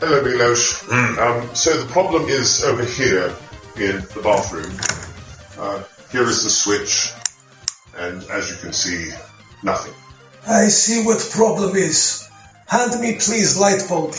[0.00, 0.88] Hello, Milos.
[0.92, 3.34] Um, so the problem is over here
[3.76, 4.72] in the bathroom.
[5.58, 5.82] Uh,
[6.12, 7.12] here is the switch,
[7.96, 9.10] and as you can see,
[9.62, 9.92] nothing.
[10.46, 12.28] I see what problem is.
[12.66, 14.14] Hand me please light bulb.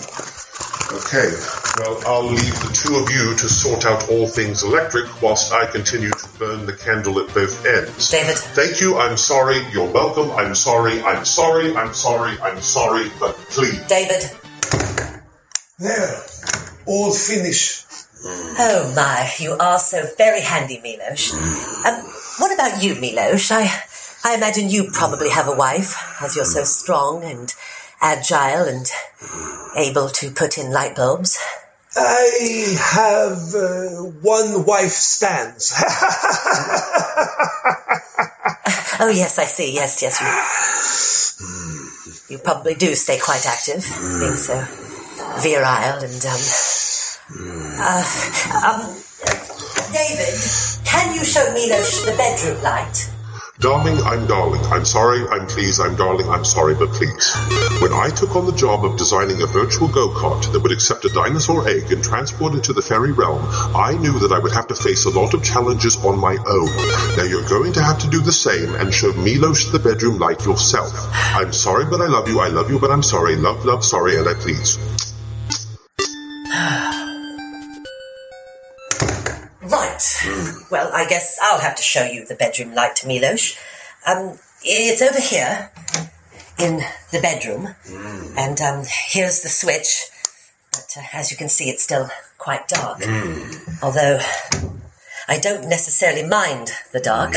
[0.91, 1.29] Okay,
[1.79, 5.65] well, I'll leave the two of you to sort out all things electric whilst I
[5.65, 8.11] continue to burn the candle at both ends.
[8.11, 8.35] David.
[8.37, 13.35] Thank you, I'm sorry, you're welcome, I'm sorry, I'm sorry, I'm sorry, I'm sorry, but
[13.49, 13.79] please.
[13.87, 14.23] David.
[15.79, 16.21] There.
[16.85, 17.85] All finished.
[18.25, 21.33] Oh my, you are so very handy, Milos.
[21.33, 22.03] Um,
[22.39, 23.51] what about you, Milos?
[23.51, 23.71] I,
[24.25, 27.53] I imagine you probably have a wife, as you're so strong and
[28.01, 28.85] agile and
[29.77, 31.39] able to put in light bulbs.
[31.99, 35.73] I have uh, one wife stands.
[39.01, 39.73] Oh yes, I see.
[39.73, 40.19] Yes, yes.
[42.27, 43.81] You, you probably do stay quite active,
[44.19, 44.59] being so
[45.39, 46.41] virile and um.
[47.79, 48.03] Uh,
[48.59, 48.81] um,
[49.93, 50.35] David,
[50.83, 53.09] can you show Milos the bedroom light?
[53.59, 54.61] Darling, I'm darling.
[54.67, 57.35] I'm sorry, I'm pleased, I'm darling, I'm sorry, but please.
[57.81, 61.09] When I took on the job of designing a virtual go-kart that would accept a
[61.09, 63.43] dinosaur egg and transport it to the fairy realm,
[63.75, 67.17] I knew that I would have to face a lot of challenges on my own.
[67.17, 70.45] Now you're going to have to do the same and show Milos the bedroom light
[70.45, 70.93] yourself.
[71.11, 74.17] I'm sorry, but I love you, I love you, but I'm sorry, love, love, sorry,
[74.17, 74.77] and I please.
[79.69, 80.01] Right.
[80.71, 83.55] Well, I guess I'll have to show you the bedroom light, Milos.
[84.07, 85.71] Um, it's over here
[86.57, 87.75] in the bedroom,
[88.37, 90.05] and um, here's the switch.
[90.71, 93.03] But uh, as you can see, it's still quite dark.
[93.83, 94.19] Although
[95.27, 97.33] I don't necessarily mind the dark.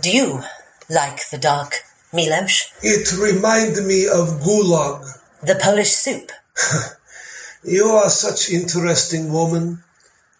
[0.00, 0.42] Do you
[0.90, 1.76] like the dark,
[2.12, 2.70] Milos?
[2.82, 5.06] It reminds me of gulag.
[5.42, 6.32] The Polish soup.
[7.66, 9.83] You are such interesting woman.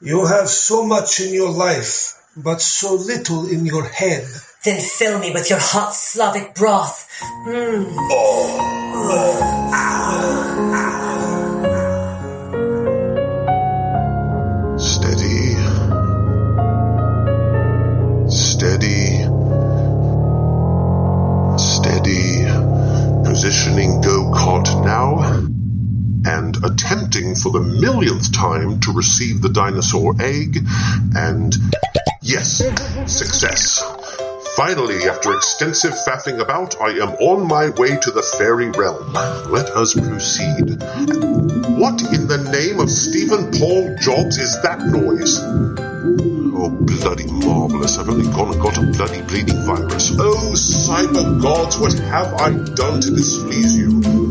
[0.04, 4.26] You have so much in your life, but so little in your head.
[4.62, 7.08] Then fill me with your hot Slavic broth.
[7.46, 7.88] Mm.
[9.00, 10.03] Steady.
[27.24, 30.58] Attempting for the millionth time to receive the dinosaur egg.
[31.16, 31.56] And
[32.20, 32.58] yes,
[33.06, 33.82] success.
[34.56, 39.12] Finally, after extensive faffing about, I am on my way to the fairy realm.
[39.50, 40.76] Let us proceed.
[41.80, 45.38] What in the name of Steven Paul Jobs is that noise?
[46.56, 47.98] Oh, bloody marvellous.
[47.98, 50.12] I've only gone and got a bloody bleeding virus.
[50.18, 54.23] Oh, cyber gods, what have I done to displease you?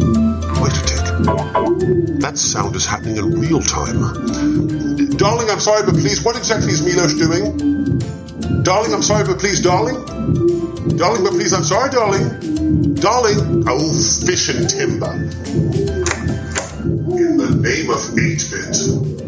[2.21, 3.99] That sound is happening in real time.
[5.17, 8.63] Darling, I'm sorry, but please, what exactly is Milos doing?
[8.63, 10.03] Darling, I'm sorry, but please, darling?
[10.97, 12.95] Darling, but please, I'm sorry, darling.
[12.95, 13.93] Darling, oh,
[14.25, 15.13] fish and timber.
[16.83, 19.22] In the name of 8-bit,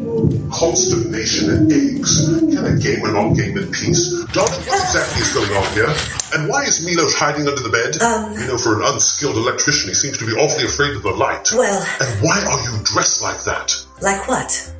[0.52, 4.12] consternation and eggs, can a gamer not game in peace?
[4.32, 5.90] Darling, what exactly is going on here?
[6.34, 8.02] And why is Milos hiding under the bed?
[8.02, 8.34] Um.
[8.40, 11.50] you know, for an unskilled electrician, he seems to be awfully afraid of the light.
[11.54, 13.76] Well, And why are you dressed like that?
[14.02, 14.74] like what?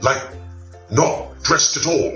[0.00, 0.22] Like,
[0.90, 2.12] not dressed at all.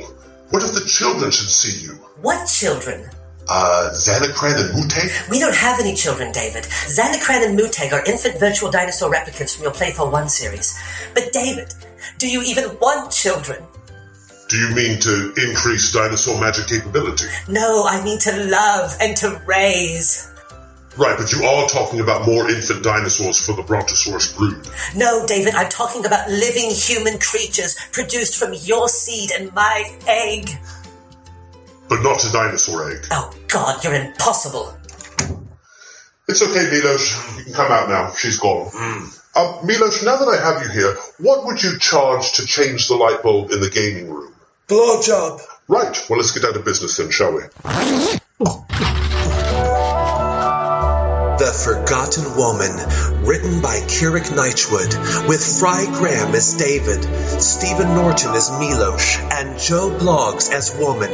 [0.51, 1.93] What if the children should see you?
[2.23, 3.09] What children?
[3.51, 5.31] uh, Xanacran and Muteg?
[5.31, 6.64] We don't have any children, David.
[6.64, 10.79] Xanacran and Muteg are infant virtual dinosaur replicants from your Playful 1 series.
[11.14, 11.73] But David,
[12.18, 13.64] do you even want children?
[14.49, 17.26] Do you mean to increase dinosaur magic capability?
[17.49, 20.32] No, I mean to love and to raise.
[20.96, 24.68] Right, but you are talking about more infant dinosaurs for the Brontosaurus brood.
[24.96, 30.51] No, David, I'm talking about living human creatures produced from your seed and my egg.
[31.88, 33.07] But not a dinosaur egg.
[33.12, 34.76] Oh, God, you're impossible.
[36.26, 37.38] It's okay, Milos.
[37.38, 38.12] You can come out now.
[38.12, 38.70] She's gone.
[38.72, 39.18] Hmm.
[39.39, 42.97] Um, Milos, now that I have you here, what would you charge to change the
[42.97, 44.34] light bulb in the gaming room?
[44.66, 45.41] Blowjob.
[45.68, 45.97] Right.
[46.11, 47.43] Well, let's get down to business then, shall we?
[51.39, 57.05] The Forgotten Woman, written by Kirik Nightwood, with Fry Graham as David,
[57.41, 61.11] Stephen Norton as Milosh, and Joe Bloggs as Woman.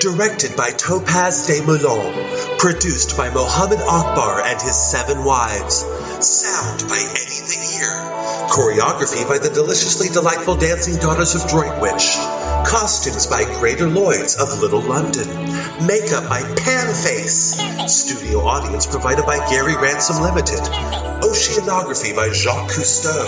[0.00, 2.58] Directed by Topaz de Moulin.
[2.58, 5.84] Produced by Mohammed Akbar and his seven wives.
[6.18, 7.29] Sound by Eddie the Ear.
[8.50, 12.16] Choreography by the deliciously delightful dancing daughters of Droitwich.
[12.66, 15.28] Costumes by Greater Lloyds of Little London.
[15.86, 17.54] Makeup by Panface.
[17.88, 20.58] Studio audience provided by Gary Ransom Limited.
[21.22, 23.24] Oceanography by Jacques Cousteau.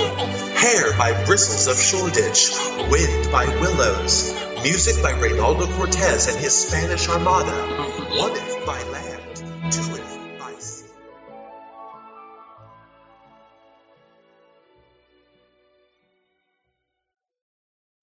[0.57, 2.51] Hair by Bristles of Shoreditch.
[2.91, 4.35] Wind by Willows.
[4.65, 7.55] Music by Reynaldo Cortez and his Spanish Armada.
[8.19, 8.35] One
[8.67, 9.12] by land.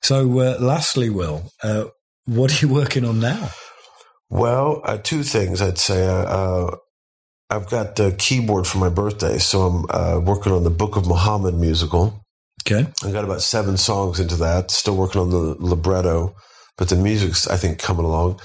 [0.09, 1.85] So, uh, lastly, Will, uh,
[2.25, 3.51] what are you working on now?
[4.31, 6.03] Well, uh, two things I'd say.
[6.07, 6.71] Uh,
[7.51, 11.05] I've got the keyboard for my birthday, so I'm uh, working on the Book of
[11.05, 12.25] Muhammad musical.
[12.65, 12.91] Okay.
[13.03, 14.71] I got about seven songs into that.
[14.71, 16.33] Still working on the libretto,
[16.75, 18.39] but the music's I think coming along.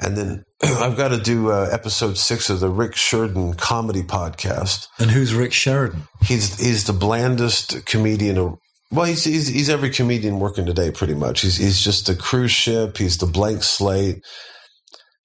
[0.00, 4.86] And then I've got to do uh, episode six of the Rick Sheridan comedy podcast.
[4.98, 6.04] And who's Rick Sheridan?
[6.22, 8.56] He's he's the blandest comedian.
[8.92, 11.40] Well, he's he's, he's every comedian working today, pretty much.
[11.40, 12.98] He's he's just a cruise ship.
[12.98, 14.22] He's the blank slate.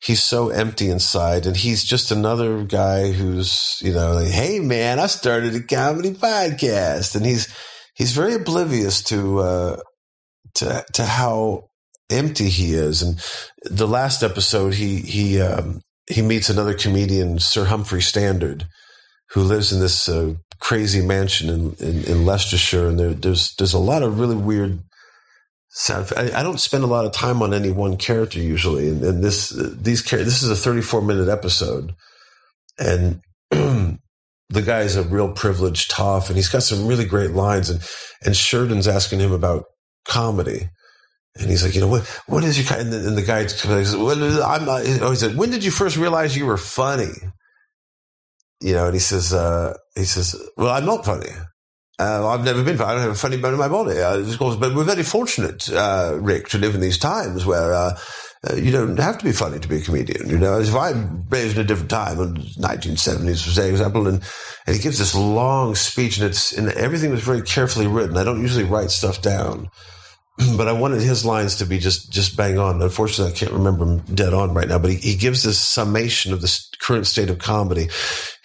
[0.01, 4.99] He's so empty inside, and he's just another guy who's you know like, hey man,
[4.99, 7.53] I started a comedy podcast, and he's
[7.93, 9.77] he's very oblivious to uh,
[10.55, 11.67] to to how
[12.09, 13.01] empty he is.
[13.01, 13.19] And
[13.63, 18.65] the last episode, he he um, he meets another comedian, Sir Humphrey Standard,
[19.31, 23.73] who lives in this uh, crazy mansion in, in, in Leicestershire, and there, there's there's
[23.73, 24.79] a lot of really weird.
[25.89, 29.23] I, I don't spend a lot of time on any one character usually, and, and
[29.23, 31.93] this these this is a 34 minute episode,
[32.79, 37.69] and the guy is a real privileged toff, and he's got some really great lines,
[37.69, 37.81] and
[38.25, 39.65] and Sheridan's asking him about
[40.05, 40.69] comedy,
[41.35, 42.81] and he's like, you know, what what is your kind?
[42.81, 44.81] And the, and the guy says, well, I'm not.
[45.01, 47.13] Oh, he said, when did you first realize you were funny?
[48.59, 51.29] You know, and he says, uh, he says, well, I'm not funny.
[51.99, 52.91] Uh, I've never been funny.
[52.91, 53.99] I don't have a funny bone in my body.
[53.99, 57.73] Uh, of course, but we're very fortunate, uh, Rick, to live in these times where
[57.73, 57.97] uh,
[58.47, 60.29] uh, you don't have to be funny to be a comedian.
[60.29, 64.21] You know, if I'm raised in a different time, in the 1970s, for example, and,
[64.67, 68.17] and he gives this long speech, and it's and everything was very carefully written.
[68.17, 69.69] I don't usually write stuff down,
[70.55, 72.81] but I wanted his lines to be just just bang on.
[72.81, 74.79] Unfortunately, I can't remember them dead on right now.
[74.79, 77.89] But he, he gives this summation of the current state of comedy.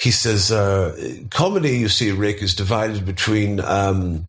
[0.00, 0.96] He says, uh,
[1.30, 4.26] "Comedy, you see, Rick, is divided between." Um,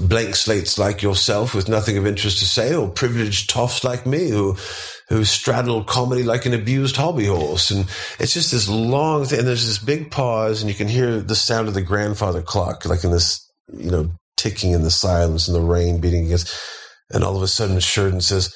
[0.00, 4.28] blank slates like yourself with nothing of interest to say, or privileged toffs like me
[4.28, 4.56] who
[5.08, 7.70] who straddle comedy like an abused hobby horse.
[7.70, 7.88] And
[8.18, 9.38] it's just this long thing.
[9.38, 12.84] And there's this big pause, and you can hear the sound of the grandfather clock,
[12.84, 16.54] like in this, you know, ticking in the silence and the rain beating against.
[17.10, 18.54] And all of a sudden, Sheridan says,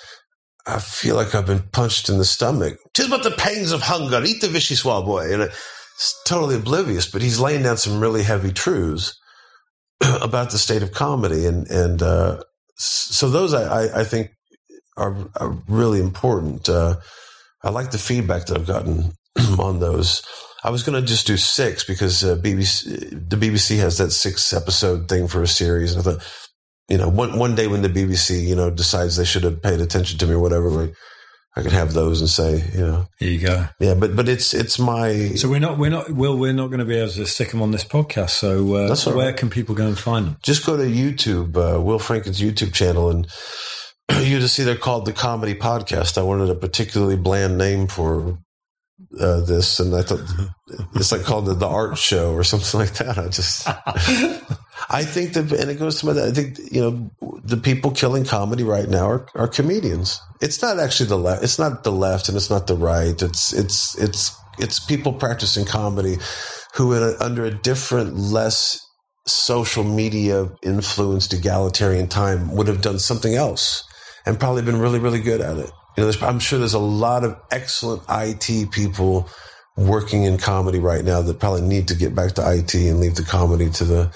[0.66, 2.78] I feel like I've been punched in the stomach.
[2.94, 4.22] Tis but the pangs of hunger.
[4.24, 5.32] Eat the vichyssoise, boy.
[5.32, 9.18] And it's totally oblivious, but he's laying down some really heavy truths
[10.00, 11.46] about the state of comedy.
[11.46, 12.42] And, and, uh,
[12.76, 14.30] so those I, I, I think
[14.96, 16.68] are, are really important.
[16.68, 16.96] Uh,
[17.62, 19.12] I like the feedback that I've gotten
[19.58, 20.22] on those.
[20.62, 24.52] I was going to just do six because uh, BBC, the BBC has that six
[24.52, 25.92] episode thing for a series.
[25.92, 26.48] And I thought,
[26.90, 29.80] you know, one one day when the BBC, you know, decides they should have paid
[29.80, 30.94] attention to me or whatever, like,
[31.56, 33.66] I could have those and say, you know, here you go.
[33.80, 35.30] Yeah, but but it's it's my.
[35.34, 37.60] So we're not we're not Will we're not going to be able to stick them
[37.60, 38.30] on this podcast.
[38.30, 39.36] So uh, That's where right.
[39.36, 40.36] can people go and find them?
[40.42, 43.26] Just go to YouTube, uh, Will Franken's YouTube channel, and
[44.22, 46.18] you just see they're called the Comedy Podcast.
[46.18, 48.38] I wanted a particularly bland name for
[49.18, 50.20] uh, this, and I thought
[50.94, 53.18] it's like called the, the Art Show or something like that.
[53.18, 53.66] I just,
[54.88, 58.24] I think that, and it goes to my, I think you know, the people killing
[58.24, 60.20] comedy right now are, are comedians.
[60.40, 61.42] It's not actually the left.
[61.42, 63.20] It's not the left, and it's not the right.
[63.20, 66.18] It's it's it's it's people practicing comedy
[66.74, 68.80] who, a, under a different, less
[69.26, 73.84] social media influenced egalitarian time, would have done something else
[74.26, 75.70] and probably been really really good at it.
[75.96, 79.28] You know, I'm sure there's a lot of excellent IT people
[79.76, 83.16] working in comedy right now that probably need to get back to IT and leave
[83.16, 84.12] the comedy to the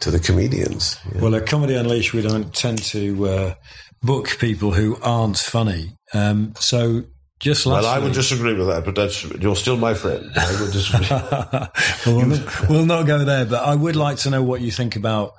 [0.00, 0.98] to the comedians.
[1.20, 3.54] Well, at Comedy Unleashed, we don't tend to uh,
[4.02, 5.92] book people who aren't funny.
[6.12, 7.04] Um, so
[7.38, 10.30] just last well, I would week- disagree with that, but that's you're still my friend.
[10.36, 11.06] I would disagree.
[11.10, 11.70] well,
[12.06, 14.96] we'll, not, we'll not go there, but I would like to know what you think
[14.96, 15.32] about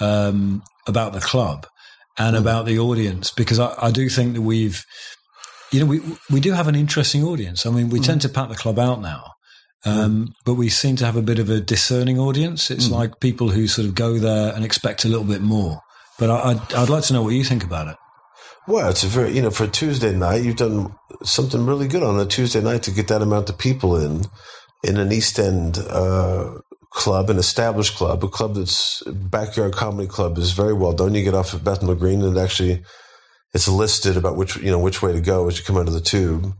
[0.00, 1.66] um, about the club
[2.18, 4.84] and about the audience because I, I do think that we've,
[5.72, 6.00] you know, we
[6.30, 7.66] we do have an interesting audience.
[7.66, 9.33] I mean, we tend to pat the club out now.
[9.86, 12.70] Um, but we seem to have a bit of a discerning audience.
[12.70, 15.80] It's like people who sort of go there and expect a little bit more.
[16.18, 17.96] But I, I'd, I'd like to know what you think about it.
[18.66, 22.02] Well, it's a very you know for a Tuesday night, you've done something really good
[22.02, 24.22] on a Tuesday night to get that amount of people in
[24.82, 26.60] in an East End uh,
[26.90, 31.14] club, an established club, a club that's backyard comedy club is very well done.
[31.14, 32.82] You get off at Bethnal Green, and actually
[33.52, 35.92] it's listed about which you know which way to go as you come out of
[35.92, 36.54] the tube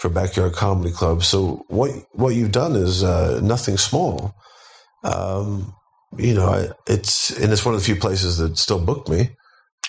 [0.00, 1.22] for backyard comedy club.
[1.22, 4.34] So what what you've done is uh, nothing small.
[5.04, 5.74] Um,
[6.16, 9.30] you know, I, it's and it's one of the few places that still booked me.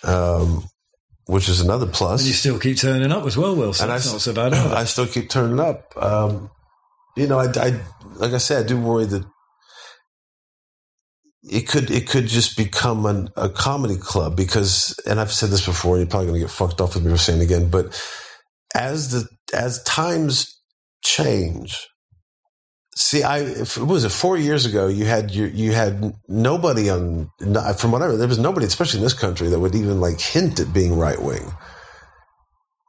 [0.04, 0.66] Um,
[1.28, 2.22] which is another plus.
[2.22, 3.86] And you still keep turning up as well, Wilson.
[3.86, 4.54] And I not so bad.
[4.54, 5.94] I still keep turning up.
[5.96, 6.50] Um,
[7.16, 7.80] you know, I, I,
[8.16, 9.24] like I said, I do worry that
[11.44, 15.66] it could it could just become an, a comedy club because, and I've said this
[15.66, 15.98] before.
[15.98, 17.98] You're probably going to get fucked off with me for saying it again, but
[18.76, 20.60] as the as times
[21.04, 21.88] change.
[22.96, 24.88] See, I if, was it four years ago?
[24.88, 27.30] You had you you had nobody on
[27.78, 30.74] from whatever there was nobody, especially in this country, that would even like hint at
[30.74, 31.52] being right wing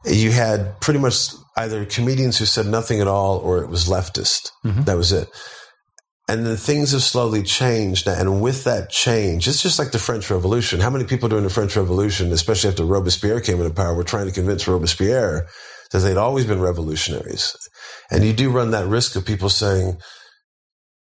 [0.04, 4.50] you had pretty much either comedians who said nothing at all or it was leftist.
[4.64, 4.82] Mm-hmm.
[4.82, 5.28] That was it.
[6.28, 8.06] And then things have slowly changed.
[8.06, 10.80] And with that change, it's just like the French Revolution.
[10.80, 14.26] How many people during the French Revolution, especially after Robespierre came into power, were trying
[14.26, 15.48] to convince Robespierre
[15.92, 17.56] that they'd always been revolutionaries?
[18.10, 19.98] And you do run that risk of people saying,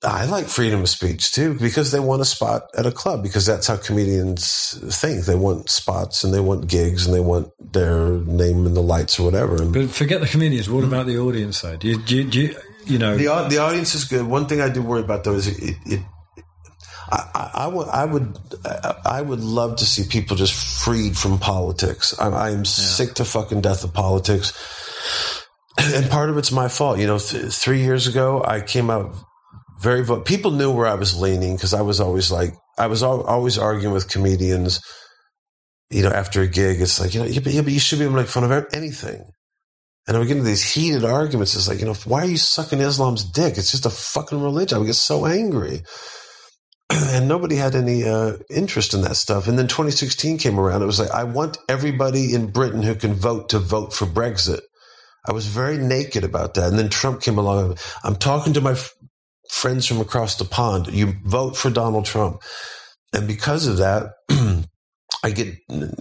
[0.03, 3.45] I like freedom of speech too, because they want a spot at a club, because
[3.45, 5.25] that's how comedians think.
[5.25, 9.19] They want spots and they want gigs and they want their name in the lights
[9.19, 9.61] or whatever.
[9.61, 10.69] And But forget the comedians.
[10.69, 11.79] What about the audience side?
[11.79, 14.25] Do you, do you, do you, you know, the the audience is good.
[14.25, 15.75] One thing I do worry about though is it.
[15.85, 16.01] it
[17.11, 21.15] I, I, I would I would I- I would love to see people just freed
[21.17, 22.17] from politics.
[22.19, 24.53] I, I am sick to fucking death of politics,
[25.79, 26.99] and part of it's my fault.
[26.99, 29.15] You know, th- three years ago I came out
[29.81, 33.03] very vo- people knew where I was leaning because I was always like I was
[33.03, 34.81] al- always arguing with comedians.
[35.89, 37.99] You know, after a gig, it's like you know, yeah, but, yeah, but you should
[37.99, 39.25] be able to make fun of anything.
[40.07, 41.55] And I would get into these heated arguments.
[41.55, 43.57] It's like, you know, why are you sucking Islam's dick?
[43.57, 44.75] It's just a fucking religion.
[44.75, 45.83] I would get so angry.
[46.91, 49.47] And nobody had any uh, interest in that stuff.
[49.47, 50.81] And then 2016 came around.
[50.81, 54.59] It was like, I want everybody in Britain who can vote to vote for Brexit.
[55.27, 56.69] I was very naked about that.
[56.69, 57.77] And then Trump came along.
[58.03, 58.93] I'm talking to my f-
[59.49, 60.87] friends from across the pond.
[60.87, 62.41] You vote for Donald Trump.
[63.13, 64.13] And because of that,
[65.23, 65.55] I get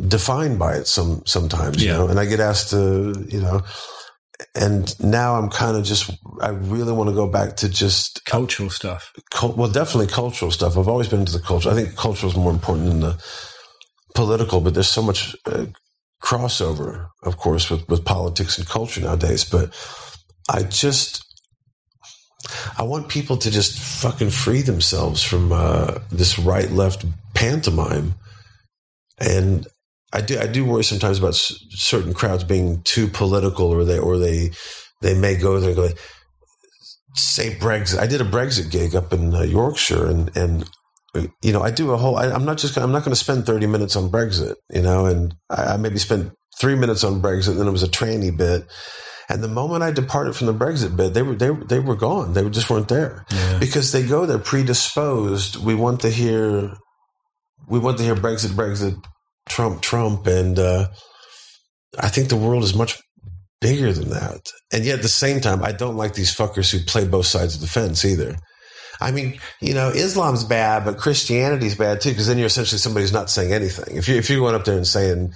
[0.08, 3.60] defined by it some sometimes, you know, and I get asked to, you know,
[4.54, 6.10] and now I'm kind of just,
[6.40, 9.12] I really want to go back to just cultural stuff.
[9.30, 10.78] cul- well, definitely cultural stuff.
[10.78, 11.68] I've always been into the culture.
[11.68, 13.22] I think culture is more important than the
[14.14, 15.66] political, but there's so much uh,
[16.22, 19.44] crossover, of course, with, with politics and culture nowadays.
[19.44, 19.74] But
[20.48, 21.24] I just,
[22.78, 27.04] I want people to just fucking free themselves from uh, this right left
[27.34, 28.14] pantomime.
[29.18, 29.66] And
[30.12, 33.98] I do, I do worry sometimes about s- certain crowds being too political, or they,
[33.98, 34.50] or they,
[35.02, 35.88] they may go there and go,
[37.14, 37.98] say Brexit.
[37.98, 40.68] I did a Brexit gig up in uh, Yorkshire, and and
[41.14, 42.16] you know I do a whole.
[42.16, 42.74] I, I'm not just.
[42.74, 44.56] Gonna, I'm not going to spend 30 minutes on Brexit.
[44.70, 47.50] You know, and I, I maybe spent three minutes on Brexit.
[47.50, 48.66] And then it was a tranny bit.
[49.28, 52.32] And the moment I departed from the Brexit bit, they were they they were gone.
[52.32, 53.24] They just weren't there
[53.60, 55.56] because they go there predisposed.
[55.56, 56.72] We want to hear,
[57.68, 59.00] we want to hear Brexit, Brexit,
[59.48, 60.88] Trump, Trump, and uh,
[61.98, 63.00] I think the world is much
[63.60, 64.50] bigger than that.
[64.72, 67.54] And yet at the same time, I don't like these fuckers who play both sides
[67.54, 68.36] of the fence either.
[69.00, 73.04] I mean, you know, Islam's bad, but Christianity's bad too, because then you're essentially somebody
[73.04, 73.96] who's not saying anything.
[73.96, 75.32] If you if you're going up there and saying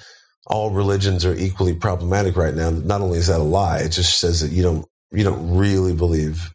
[0.46, 4.20] all religions are equally problematic right now, not only is that a lie, it just
[4.20, 6.50] says that you don't you don't really believe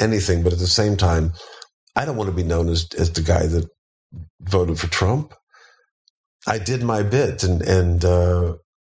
[0.00, 0.42] anything.
[0.44, 1.32] But at the same time,
[1.96, 3.68] I don't want to be known as as the guy that
[4.40, 5.34] voted for Trump.
[6.46, 8.54] I did my bit, and and uh,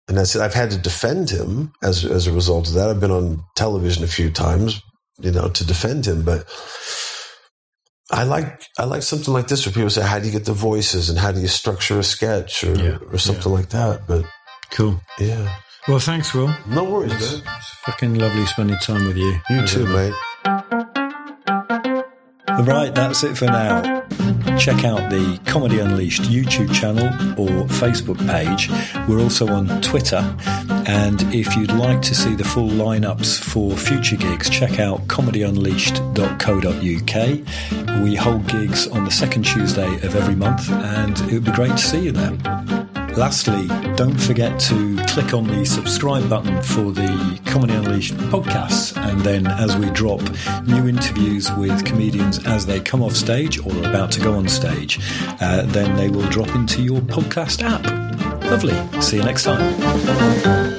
[0.09, 0.43] and that's it.
[0.43, 2.91] I've had to defend him as as a result of that.
[2.91, 4.83] I've been on television a few times,
[5.21, 6.49] you know, to defend him, but.
[8.11, 10.53] I like I like something like this where people say, "How do you get the
[10.53, 14.25] voices and how do you structure a sketch or Yeah, or something like that?" But
[14.71, 15.01] Cool.
[15.19, 15.57] yeah,
[15.89, 16.55] Well, thanks, Will.
[16.67, 17.41] no worries, It's,
[17.87, 19.41] fucking lovely spending time with you.
[19.51, 20.13] You too, ever.
[20.45, 20.65] mate.
[22.63, 24.05] Right, that's it for now.
[24.59, 27.07] Check out the Comedy Unleashed YouTube channel
[27.39, 28.71] or Facebook page.
[29.09, 30.23] We're also on Twitter.
[30.87, 38.05] And if you'd like to see the full lineups for future gigs, check out comedyunleashed.co.uk.
[38.05, 41.73] We hold gigs on the second Tuesday of every month, and it would be great
[41.73, 42.84] to see you there.
[43.17, 48.97] Lastly, don't forget to click on the subscribe button for the Comedy Unleashed podcasts.
[48.97, 50.21] And then, as we drop
[50.67, 54.49] new interviews with comedians as they come off stage or are about to go on
[54.49, 54.99] stage,
[55.41, 57.85] uh, then they will drop into your podcast app.
[58.45, 58.75] Lovely.
[59.01, 60.74] See you next time.